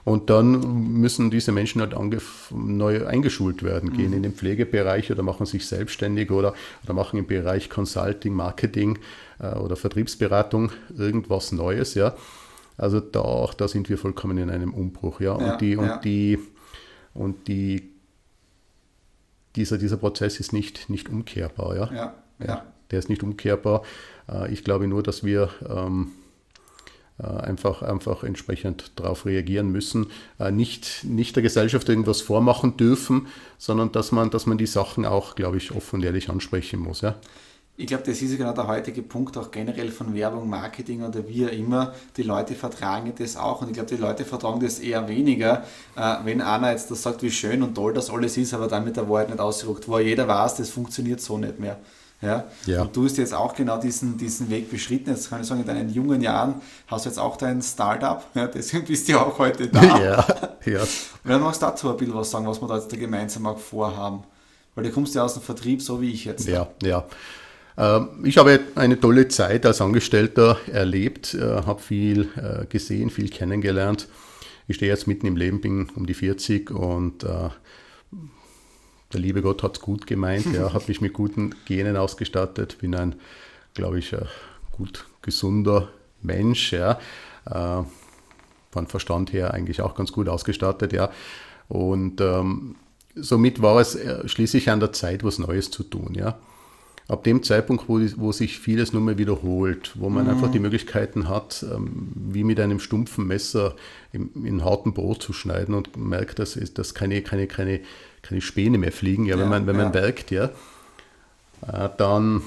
[0.05, 1.93] Und dann müssen diese Menschen halt
[2.51, 4.17] neu eingeschult werden, gehen mhm.
[4.17, 6.53] in den Pflegebereich oder machen sich selbstständig oder,
[6.85, 8.97] oder machen im Bereich Consulting, Marketing
[9.39, 12.15] äh, oder Vertriebsberatung irgendwas Neues, ja.
[12.77, 15.33] Also da, auch da sind wir vollkommen in einem Umbruch, ja.
[15.33, 15.97] Und ja, die, und ja.
[15.97, 16.39] die,
[17.13, 17.92] und die
[19.55, 21.75] dieser, dieser Prozess ist nicht, nicht umkehrbar.
[21.75, 21.93] Ja?
[21.93, 22.13] Ja,
[22.45, 22.65] ja.
[22.91, 23.83] Der ist nicht umkehrbar.
[24.29, 26.11] Äh, ich glaube nur, dass wir ähm,
[27.19, 30.07] äh, einfach, einfach entsprechend darauf reagieren müssen,
[30.39, 35.05] äh, nicht, nicht der Gesellschaft irgendwas vormachen dürfen, sondern dass man, dass man die Sachen
[35.05, 37.01] auch, glaube ich, offen und ehrlich ansprechen muss.
[37.01, 37.15] Ja?
[37.75, 41.45] Ich glaube, das ist genau der heutige Punkt auch generell von Werbung, Marketing oder wie
[41.47, 41.93] auch immer.
[42.15, 45.63] Die Leute vertragen das auch und ich glaube, die Leute vertragen das eher weniger,
[45.95, 48.85] äh, wenn einer jetzt das sagt, wie schön und toll das alles ist, aber dann
[48.85, 51.79] mit der Wahrheit nicht ausgerückt, wo jeder weiß, das funktioniert so nicht mehr.
[52.23, 52.45] Ja?
[52.65, 52.83] ja?
[52.83, 55.09] Und du hast jetzt auch genau diesen, diesen Weg beschritten.
[55.09, 58.23] Jetzt kann ich sagen, in deinen jungen Jahren hast du jetzt auch dein Startup.
[58.33, 59.81] Ja, deswegen bist du ja auch heute da.
[59.99, 60.25] Ja,
[60.65, 60.81] ja.
[60.81, 63.45] Und dann magst du dazu ein bisschen was sagen, was wir da jetzt da gemeinsam
[63.45, 64.23] auch vorhaben.
[64.75, 66.47] Weil du kommst ja aus dem Vertrieb, so wie ich jetzt.
[66.47, 66.99] Ja, ja.
[66.99, 67.03] Ähm,
[68.23, 74.07] ich habe eine tolle Zeit als Angestellter erlebt, äh, habe viel äh, gesehen, viel kennengelernt.
[74.67, 77.49] Ich stehe jetzt mitten im Leben, bin um die 40 und äh,
[79.11, 80.45] der liebe Gott hat es gut gemeint.
[80.53, 83.15] Ja, habe mich mit guten Genen ausgestattet, bin ein,
[83.73, 84.15] glaube ich,
[84.71, 85.89] gut gesunder
[86.21, 86.73] Mensch.
[86.73, 86.99] Ja,
[87.45, 90.93] von Verstand her eigentlich auch ganz gut ausgestattet.
[90.93, 91.11] Ja,
[91.67, 92.75] und ähm,
[93.15, 96.13] somit war es schließlich an der Zeit, was Neues zu tun.
[96.15, 96.39] Ja
[97.07, 100.29] ab dem Zeitpunkt, wo, wo sich vieles nur mehr wiederholt, wo man mhm.
[100.31, 103.75] einfach die Möglichkeiten hat, ähm, wie mit einem stumpfen Messer
[104.11, 107.81] in, in harten Brot zu schneiden und merkt, dass, dass keine, keine, keine,
[108.21, 109.83] keine Späne mehr fliegen, ja, wenn man, wenn ja.
[109.83, 110.45] man werkt, ja,
[111.67, 112.41] äh, dann,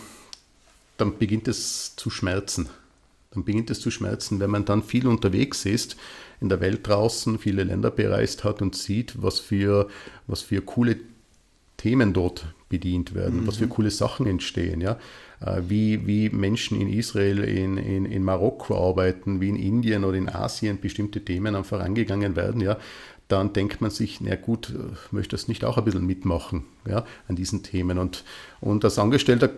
[0.96, 2.68] dann beginnt es zu schmerzen.
[3.32, 5.96] Dann beginnt es zu schmerzen, wenn man dann viel unterwegs ist,
[6.40, 9.88] in der Welt draußen, viele Länder bereist hat und sieht, was für,
[10.26, 10.96] was für coole
[11.76, 13.46] Themen dort bedient werden, mhm.
[13.46, 13.70] was für mhm.
[13.70, 14.98] coole Sachen entstehen, ja.
[15.40, 20.16] Äh, wie, wie Menschen in Israel, in, in, in Marokko arbeiten, wie in Indien oder
[20.16, 22.79] in Asien bestimmte Themen einfach angegangen werden, ja,
[23.29, 27.05] dann denkt man sich, na gut, äh, möchte das nicht auch ein bisschen mitmachen, ja,
[27.29, 27.98] an diesen Themen.
[27.98, 28.24] Und,
[28.61, 29.50] und als Angestellter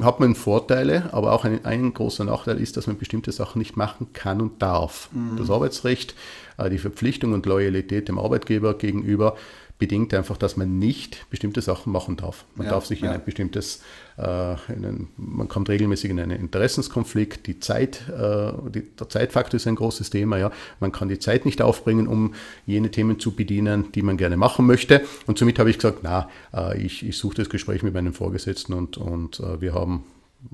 [0.00, 3.76] hat man Vorteile, aber auch ein, ein großer Nachteil ist, dass man bestimmte Sachen nicht
[3.76, 5.10] machen kann und darf.
[5.12, 5.36] Mhm.
[5.36, 6.14] Das Arbeitsrecht,
[6.58, 9.36] äh, die Verpflichtung und Loyalität dem Arbeitgeber gegenüber
[9.82, 12.44] bedingt einfach, dass man nicht bestimmte Sachen machen darf.
[12.54, 13.08] Man ja, darf sich ja.
[13.08, 13.82] in ein bestimmtes,
[14.16, 17.48] äh, in ein, man kommt regelmäßig in einen Interessenskonflikt.
[17.48, 20.38] Die Zeit, äh, die, der Zeitfaktor ist ein großes Thema.
[20.38, 24.36] Ja, man kann die Zeit nicht aufbringen, um jene Themen zu bedienen, die man gerne
[24.36, 25.00] machen möchte.
[25.26, 28.74] Und somit habe ich gesagt, na, äh, ich, ich suche das Gespräch mit meinem Vorgesetzten
[28.74, 30.04] und, und äh, wir haben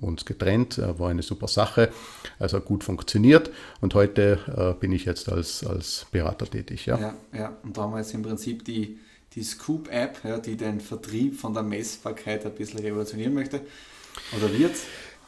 [0.00, 1.90] uns getrennt, äh, war eine super Sache,
[2.38, 3.50] also gut funktioniert
[3.82, 6.86] und heute äh, bin ich jetzt als, als Berater tätig.
[6.86, 6.98] Ja.
[6.98, 8.98] ja, ja, und da haben wir jetzt im Prinzip die
[9.38, 13.61] die Scoop-App, ja, die den Vertrieb von der Messbarkeit ein bisschen revolutionieren möchte?
[14.37, 14.74] Oder wird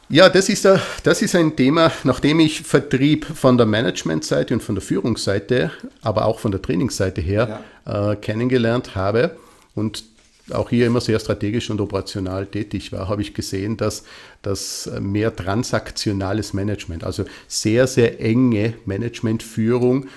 [0.09, 4.61] ja, das ist, ein, das ist ein Thema, nachdem ich Vertrieb von der Managementseite und
[4.61, 5.71] von der Führungsseite,
[6.01, 8.11] aber auch von der Trainingsseite her ja.
[8.11, 9.37] äh, kennengelernt habe
[9.73, 10.03] und
[10.51, 14.03] auch hier immer sehr strategisch und operational tätig war, habe ich gesehen, dass
[14.41, 20.07] das mehr transaktionales Management, also sehr, sehr enge Managementführung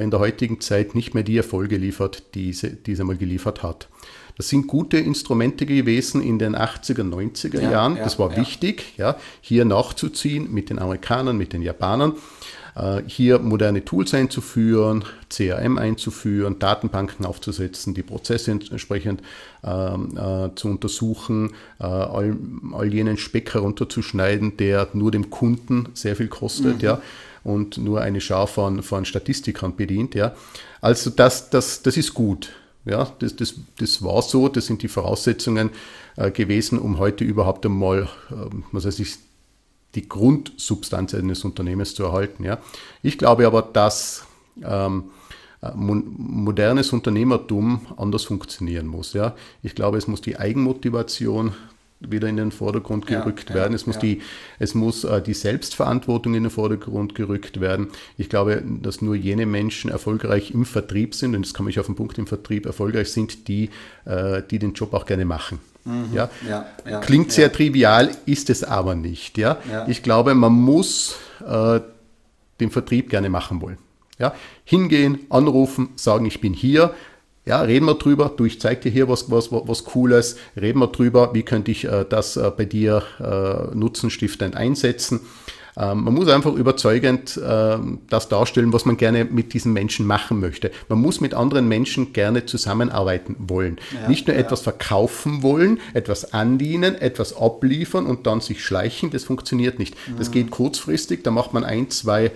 [0.00, 3.62] in der heutigen Zeit nicht mehr die Erfolge liefert, die sie, die sie mal geliefert
[3.62, 3.88] hat.
[4.36, 7.96] Das sind gute Instrumente gewesen in den 80er, 90er ja, Jahren.
[7.96, 8.38] Ja, das war ja.
[8.38, 12.14] wichtig, ja, hier nachzuziehen mit den Amerikanern, mit den Japanern.
[12.74, 19.22] äh, hier moderne Tools einzuführen, CRM einzuführen, Datenbanken aufzusetzen, die Prozesse entsprechend
[19.64, 22.36] ähm, äh, zu untersuchen, äh, all,
[22.72, 26.80] all jenen Speck herunterzuschneiden, der nur dem Kunden sehr viel kostet, mhm.
[26.80, 27.02] ja,
[27.44, 30.34] und nur eine Schar von, von Statistikern bedient, ja.
[30.80, 32.50] Also das, das, das ist gut.
[32.84, 35.70] Ja, das, das, das war so, das sind die Voraussetzungen
[36.16, 38.34] äh, gewesen, um heute überhaupt einmal, äh,
[38.72, 39.18] was weiß ich,
[39.94, 42.44] die Grundsubstanz eines Unternehmens zu erhalten.
[42.44, 42.58] Ja.
[43.02, 44.24] Ich glaube aber, dass
[44.64, 45.04] ähm,
[45.60, 49.12] äh, modernes Unternehmertum anders funktionieren muss.
[49.12, 49.36] Ja.
[49.62, 51.54] Ich glaube, es muss die Eigenmotivation
[52.10, 53.74] wieder in den Vordergrund gerückt ja, werden.
[53.74, 54.02] Es muss, ja.
[54.02, 54.22] die,
[54.58, 57.88] es muss äh, die Selbstverantwortung in den Vordergrund gerückt werden.
[58.18, 61.86] Ich glaube, dass nur jene Menschen erfolgreich im Vertrieb sind, und das komme ich auf
[61.86, 63.70] den Punkt im Vertrieb, erfolgreich sind, die,
[64.04, 65.58] äh, die den Job auch gerne machen.
[65.84, 66.10] Mhm.
[66.12, 66.30] Ja?
[66.48, 67.00] ja?
[67.00, 69.38] Klingt sehr trivial, ist es aber nicht.
[69.38, 69.58] Ja?
[69.88, 71.80] Ich glaube, man muss äh,
[72.60, 73.78] den Vertrieb gerne machen wollen.
[74.18, 74.34] Ja?
[74.64, 76.94] Hingehen, anrufen, sagen, ich bin hier.
[77.44, 78.32] Ja, reden wir drüber.
[78.36, 80.36] Du, ich zeige dir hier was, was, was Cooles.
[80.56, 85.20] Reden wir drüber, wie könnte ich äh, das äh, bei dir äh, nutzenstiftend einsetzen.
[85.76, 87.78] Ähm, man muss einfach überzeugend äh,
[88.08, 90.70] das darstellen, was man gerne mit diesen Menschen machen möchte.
[90.88, 93.78] Man muss mit anderen Menschen gerne zusammenarbeiten wollen.
[93.92, 94.42] Ja, Nicht nur ja.
[94.42, 99.10] etwas verkaufen wollen, etwas andienen, etwas abliefern und dann sich schleichen.
[99.10, 99.96] Das funktioniert nicht.
[100.06, 100.18] Mhm.
[100.18, 101.22] Das geht kurzfristig.
[101.24, 102.32] Da macht man ein, zwei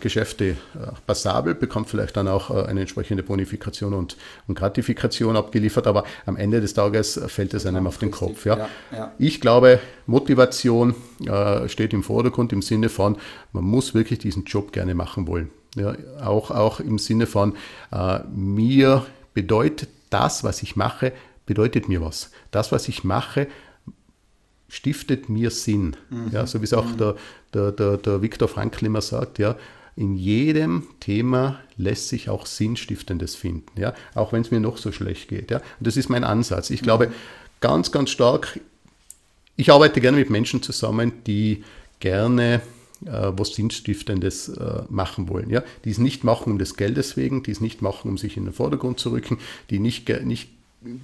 [0.00, 0.56] Geschäfte äh,
[1.06, 6.36] passabel, bekommt vielleicht dann auch äh, eine entsprechende Bonifikation und, und, Gratifikation abgeliefert, aber am
[6.36, 8.44] Ende des Tages fällt es einem auf den Kopf.
[8.44, 8.56] Ja.
[8.56, 9.12] ja, ja.
[9.18, 10.94] Ich glaube, Motivation
[11.26, 13.16] äh, steht im Vordergrund im Sinne von,
[13.52, 15.50] man muss wirklich diesen Job gerne machen wollen.
[15.76, 17.54] Ja, auch, auch im Sinne von,
[17.92, 21.12] äh, mir bedeutet das, was ich mache,
[21.46, 22.30] bedeutet mir was.
[22.50, 23.46] Das, was ich mache,
[24.68, 25.96] stiftet mir Sinn.
[26.10, 26.30] Mhm.
[26.32, 26.98] Ja, so wie es auch mhm.
[26.98, 27.16] der,
[27.54, 29.56] der, der, der Viktor Frankl immer sagt, ja,
[29.96, 34.92] in jedem Thema lässt sich auch Sinnstiftendes finden, ja, auch wenn es mir noch so
[34.92, 35.50] schlecht geht.
[35.50, 35.58] Ja.
[35.58, 36.70] Und das ist mein Ansatz.
[36.70, 37.12] Ich glaube mhm.
[37.60, 38.60] ganz, ganz stark,
[39.56, 41.64] ich arbeite gerne mit Menschen zusammen, die
[41.98, 42.62] gerne
[43.04, 45.50] äh, was Sinnstiftendes äh, machen wollen.
[45.50, 45.64] Ja?
[45.84, 48.44] Die es nicht machen um des Geldes wegen, die es nicht machen, um sich in
[48.44, 49.38] den Vordergrund zu rücken,
[49.70, 50.50] die nicht, nicht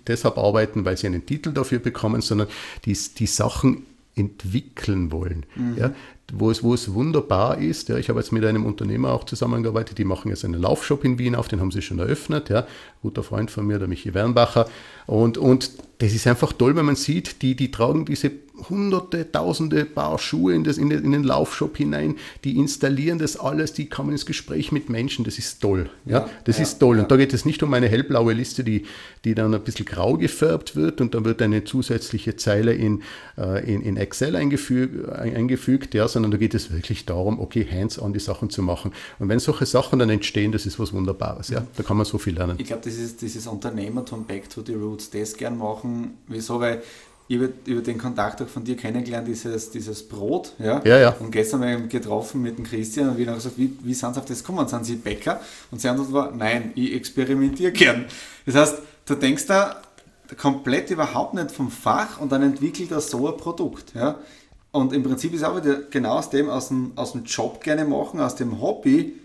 [0.07, 2.49] deshalb arbeiten, weil sie einen Titel dafür bekommen, sondern
[2.85, 5.45] die, die Sachen entwickeln wollen.
[5.57, 5.77] Mhm.
[5.77, 5.93] Ja,
[6.33, 9.99] wo, es, wo es wunderbar ist, ja, ich habe jetzt mit einem Unternehmer auch zusammengearbeitet,
[9.99, 12.67] die machen jetzt einen Laufshop in Wien auf, den haben sie schon eröffnet, ja,
[13.03, 14.67] guter Freund von mir, der Michi Wernbacher.
[15.07, 18.31] Und, und das ist einfach toll, wenn man sieht, die, die tragen diese
[18.69, 23.37] hunderte, tausende Paar Schuhe in, das, in, den, in den Laufshop hinein, die installieren das
[23.37, 25.91] alles, die kommen ins Gespräch mit Menschen, das ist toll.
[26.05, 26.97] Ja, ja das ja, ist toll.
[26.97, 27.03] Ja.
[27.03, 28.85] Und da geht es nicht um eine hellblaue Liste, die,
[29.25, 33.03] die dann ein bisschen grau gefärbt wird und dann wird eine zusätzliche Zeile in,
[33.37, 38.13] äh, in, in Excel eingefügt, eingefügt, ja, sondern da geht es wirklich darum, okay, hands-on
[38.13, 38.93] die Sachen zu machen.
[39.19, 41.49] Und wenn solche Sachen dann entstehen, das ist was Wunderbares.
[41.49, 42.57] Ja, da kann man so viel lernen.
[42.59, 46.19] Ich glaube, das ist dieses Unternehmertum Back to the Roots, das gern machen.
[46.29, 46.61] Wieso?
[46.61, 46.83] Weil
[47.29, 50.53] über, über den Kontakt auch von dir kennengelernt, dieses, dieses Brot.
[50.59, 50.83] Ja?
[50.85, 51.17] Ja, ja.
[51.19, 54.15] Und gestern haben wir getroffen mit dem Christian und wir haben gesagt, wie, wie sind
[54.15, 54.69] Sie auf das gekommen?
[54.69, 55.41] Sind Sie Bäcker?
[55.71, 58.07] Und sie Antwort war, nein, ich experimentiere gern.
[58.45, 59.81] Das heißt, du denkst da
[60.37, 63.95] komplett überhaupt nicht vom Fach und dann entwickelt er so ein Produkt.
[63.95, 64.19] Ja?
[64.73, 67.85] Und im Prinzip ist auch wieder genau aus dem, aus dem, aus dem Job gerne
[67.85, 69.21] machen, aus dem Hobby,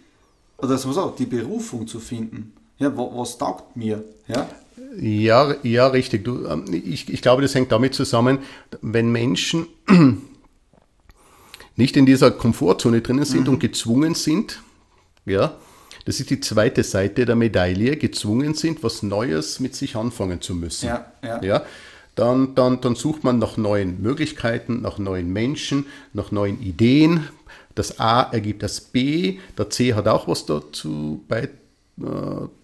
[0.58, 2.54] oder so auch, die Berufung zu finden.
[2.78, 4.04] Ja, was taugt mir?
[4.28, 4.48] Ja?
[5.00, 6.24] Ja, ja, richtig.
[6.24, 8.40] Du, ähm, ich, ich glaube, das hängt damit zusammen,
[8.82, 9.68] wenn Menschen
[11.76, 13.54] nicht in dieser Komfortzone drinnen sind mhm.
[13.54, 14.62] und gezwungen sind,
[15.26, 15.56] ja,
[16.06, 20.56] das ist die zweite Seite der Medaille, gezwungen sind, was Neues mit sich anfangen zu
[20.56, 20.88] müssen.
[20.88, 21.44] Ja, ja.
[21.44, 21.66] ja
[22.20, 27.30] dann, dann, dann sucht man nach neuen Möglichkeiten, nach neuen Menschen, nach neuen Ideen.
[27.76, 31.50] Das A ergibt das B, der C hat auch was dazu bei, äh,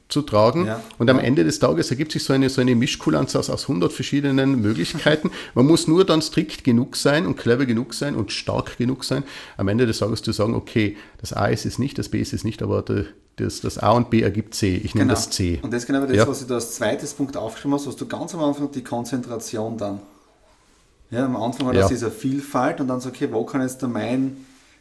[0.08, 0.68] zu tragen.
[0.68, 0.82] Ja.
[1.00, 3.92] Und am Ende des Tages ergibt sich so eine, so eine Mischkulanz aus, aus 100
[3.92, 5.32] verschiedenen Möglichkeiten.
[5.56, 9.24] Man muss nur dann strikt genug sein und clever genug sein und stark genug sein,
[9.58, 12.34] am Ende des Tages zu sagen, okay, das A ist es nicht, das B ist
[12.34, 12.84] es nicht, aber
[13.38, 14.76] das, das A und B ergibt C.
[14.76, 15.16] Ich nehme genau.
[15.16, 15.60] das C.
[15.62, 16.28] Und das ist genau das, ja.
[16.28, 20.00] was du als zweites Punkt aufgeschrieben hast, was du ganz am Anfang die Konzentration dann.
[21.10, 21.90] Ja, am Anfang war das ja.
[21.90, 24.38] diese Vielfalt und dann so, okay, wo kann jetzt da mein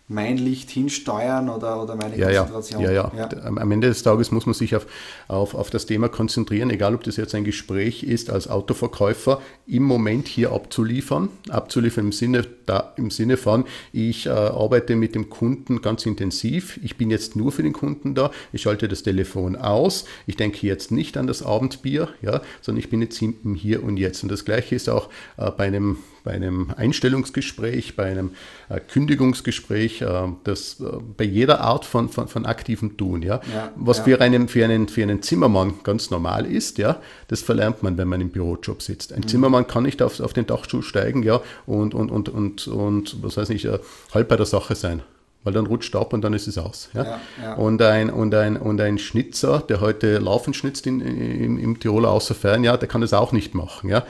[0.06, 2.82] mein Licht hinsteuern oder, oder meine ja, Konzentration.
[2.82, 3.28] Ja, ja, ja.
[3.42, 4.86] Am Ende des Tages muss man sich auf,
[5.28, 9.84] auf, auf das Thema konzentrieren, egal ob das jetzt ein Gespräch ist als Autoverkäufer, im
[9.84, 11.30] Moment hier abzuliefern.
[11.48, 16.78] Abzuliefern im Sinne, da, im Sinne von, ich äh, arbeite mit dem Kunden ganz intensiv,
[16.82, 20.66] ich bin jetzt nur für den Kunden da, ich schalte das Telefon aus, ich denke
[20.66, 24.22] jetzt nicht an das Abendbier, ja, sondern ich bin jetzt im Hier und Jetzt.
[24.22, 25.08] Und das Gleiche ist auch
[25.38, 28.30] äh, bei einem bei einem Einstellungsgespräch, bei einem
[28.70, 30.84] äh, Kündigungsgespräch, äh, das äh,
[31.16, 34.04] bei jeder Art von, von, von aktivem Tun, ja, ja was ja.
[34.04, 36.96] Für, einen, für, einen, für einen Zimmermann ganz normal ist, ja,
[37.28, 39.12] das verlernt man, wenn man im Bürojob sitzt.
[39.12, 39.28] Ein mhm.
[39.28, 43.36] Zimmermann kann nicht auf, auf den Dachstuhl steigen, ja, und, und, und, und, und was
[43.36, 43.68] weiß ich,
[44.12, 45.02] halb bei der Sache sein
[45.44, 46.88] weil dann rutscht ab und dann ist es aus.
[46.94, 47.04] Ja?
[47.04, 47.54] ja, ja.
[47.54, 52.10] Und, ein, und, ein, und ein Schnitzer, der heute Laufen schnitzt in, in, im Tiroler
[52.10, 53.90] Außerfern, ja, der kann das auch nicht machen.
[53.90, 54.04] Ja?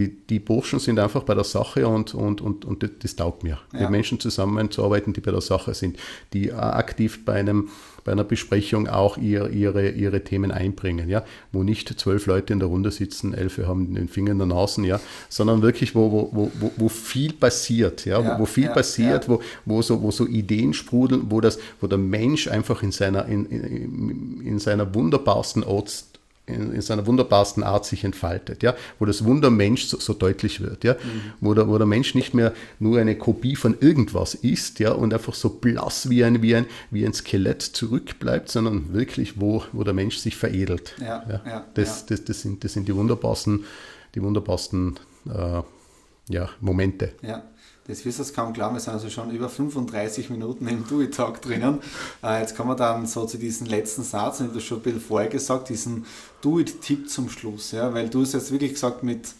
[0.00, 3.44] Die, die Burschen sind einfach bei der Sache und, und, und, und das, das taugt
[3.44, 3.58] mir.
[3.74, 3.80] Ja.
[3.80, 5.98] Mit Menschen zusammenzuarbeiten, die bei der Sache sind,
[6.32, 7.68] die aktiv bei, einem,
[8.02, 11.22] bei einer Besprechung auch ihr, ihre, ihre Themen einbringen, ja,
[11.52, 14.86] wo nicht zwölf Leute in der Runde sitzen, elf haben den Finger in der Nase,
[14.86, 18.72] ja, sondern wirklich, wo, wo, wo, wo viel passiert, ja, ja wo, wo viel ja,
[18.72, 22.90] passiert, Wo, wo, so, wo so Ideen sprudeln, wo, das, wo der Mensch einfach in
[22.90, 26.04] seiner, in, in, in seiner wunderbarsten Ort
[26.50, 30.60] in, in, seiner wunderbarsten Art sich entfaltet, ja, wo das Wunder Mensch so, so deutlich
[30.60, 31.32] wird, ja, mhm.
[31.40, 35.14] wo, der, wo der Mensch nicht mehr nur eine Kopie von irgendwas ist, ja, und
[35.14, 39.84] einfach so blass wie ein, wie ein, wie ein Skelett zurückbleibt, sondern wirklich, wo, wo
[39.84, 40.94] der Mensch sich veredelt.
[41.00, 41.40] Ja, ja.
[41.46, 43.64] ja das, Das, das, sind, das sind die wunderbarsten,
[44.14, 45.62] die wunderbarsten äh,
[46.28, 47.12] ja, Momente.
[47.22, 47.42] Ja.
[47.90, 51.80] Das wirst du kaum glauben, wir sind also schon über 35 Minuten im Do-It-Talk drinnen.
[52.22, 54.78] Äh, jetzt kommen wir dann so zu diesem letzten Satz, und ich habe das schon
[54.78, 56.04] ein bisschen vorher gesagt, diesen
[56.42, 57.72] Do-It-Tipp zum Schluss.
[57.72, 57.94] Ja?
[57.94, 59.30] Weil du hast jetzt wirklich gesagt, mit,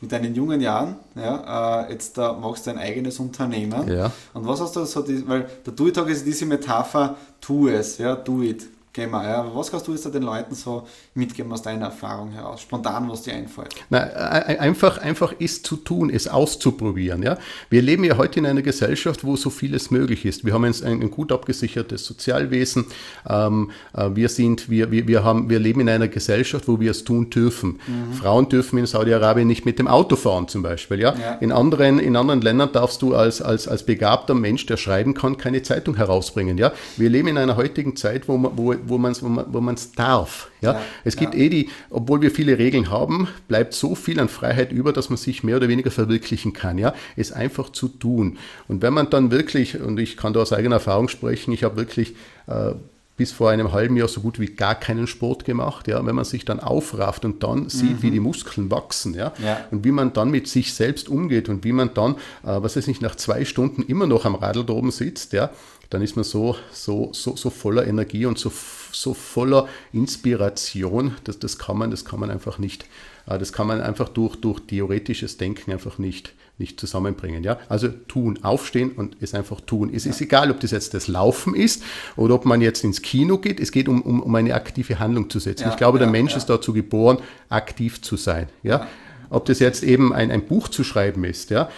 [0.00, 3.86] mit deinen jungen Jahren, ja, äh, jetzt da machst du ein eigenes Unternehmen.
[3.86, 4.10] Ja.
[4.32, 8.16] Und was hast du so, die, weil der Do-It-Talk ist diese Metapher, tu es, ja,
[8.16, 8.66] do it.
[8.94, 9.50] Wir, ja.
[9.54, 12.60] Was kannst du jetzt den Leuten so mitgeben aus deiner Erfahrung heraus?
[12.60, 13.74] Spontan, was dir einfällt?
[13.88, 17.22] Na, einfach, einfach ist zu tun, es auszuprobieren.
[17.22, 17.38] Ja?
[17.70, 20.44] Wir leben ja heute in einer Gesellschaft, wo so vieles möglich ist.
[20.44, 22.84] Wir haben ein, ein gut abgesichertes Sozialwesen.
[23.26, 26.90] Ähm, äh, wir, sind, wir, wir, wir, haben, wir leben in einer Gesellschaft, wo wir
[26.90, 27.80] es tun dürfen.
[27.86, 28.12] Mhm.
[28.12, 31.00] Frauen dürfen in Saudi-Arabien nicht mit dem Auto fahren zum Beispiel.
[31.00, 31.14] Ja?
[31.14, 31.34] ja?
[31.36, 35.38] In, anderen, in anderen Ländern darfst du als, als, als begabter Mensch, der schreiben kann,
[35.38, 36.58] keine Zeitung herausbringen.
[36.58, 36.72] Ja?
[36.98, 39.60] Wir leben in einer heutigen Zeit, wo, wo wo man es wo man, wo
[39.96, 40.50] darf.
[40.60, 40.72] Ja?
[40.72, 41.40] ja es gibt ja.
[41.40, 45.16] eh die, obwohl wir viele Regeln haben, bleibt so viel an Freiheit über, dass man
[45.16, 46.78] sich mehr oder weniger verwirklichen kann.
[46.78, 46.94] Ja?
[47.16, 48.38] Es einfach zu tun.
[48.68, 51.76] Und wenn man dann wirklich, und ich kann da aus eigener Erfahrung sprechen, ich habe
[51.76, 52.14] wirklich
[52.46, 52.72] äh,
[53.16, 55.86] bis vor einem halben Jahr so gut wie gar keinen Sport gemacht.
[55.86, 58.02] Ja, wenn man sich dann aufrafft und dann sieht, mhm.
[58.02, 61.64] wie die Muskeln wachsen, ja, ja, und wie man dann mit sich selbst umgeht und
[61.64, 64.72] wie man dann, äh, was weiß ich, nach zwei Stunden immer noch am Radl da
[64.72, 65.50] oben sitzt, ja,
[65.92, 68.50] dann ist man so, so, so, so voller Energie und so,
[68.92, 72.86] so voller Inspiration, dass das kann man, das kann man einfach nicht,
[73.26, 77.44] äh, das kann man einfach durch, durch theoretisches Denken einfach nicht, nicht zusammenbringen.
[77.44, 77.58] Ja?
[77.68, 79.90] Also tun, aufstehen und es einfach tun.
[79.92, 80.12] Es ja.
[80.12, 81.82] ist egal, ob das jetzt das Laufen ist
[82.16, 83.60] oder ob man jetzt ins Kino geht.
[83.60, 85.64] Es geht um, um, um eine aktive Handlung zu setzen.
[85.64, 87.18] Ja, ich glaube, der Mensch ist dazu geboren,
[87.50, 88.48] aktiv zu sein.
[88.62, 88.88] Ja?
[89.32, 91.50] Ob das jetzt eben ein, ein Buch zu schreiben ist.
[91.50, 91.70] Ja.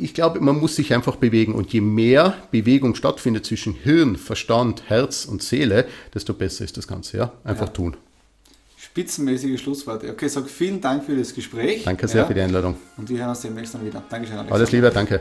[0.00, 4.84] Ich glaube, man muss sich einfach bewegen und je mehr Bewegung stattfindet zwischen Hirn, Verstand,
[4.88, 7.18] Herz und Seele, desto besser ist das Ganze.
[7.18, 7.32] Ja.
[7.44, 7.72] Einfach ja.
[7.72, 7.96] tun.
[8.78, 10.10] Spitzenmäßige Schlussworte.
[10.10, 11.84] Okay, sag vielen Dank für das Gespräch.
[11.84, 12.26] Danke sehr ja.
[12.26, 12.76] für die Einladung.
[12.96, 14.02] Und wir hören uns demnächst dann wieder.
[14.08, 14.52] Dankeschön, Alex.
[14.52, 15.20] Alles Liebe, danke.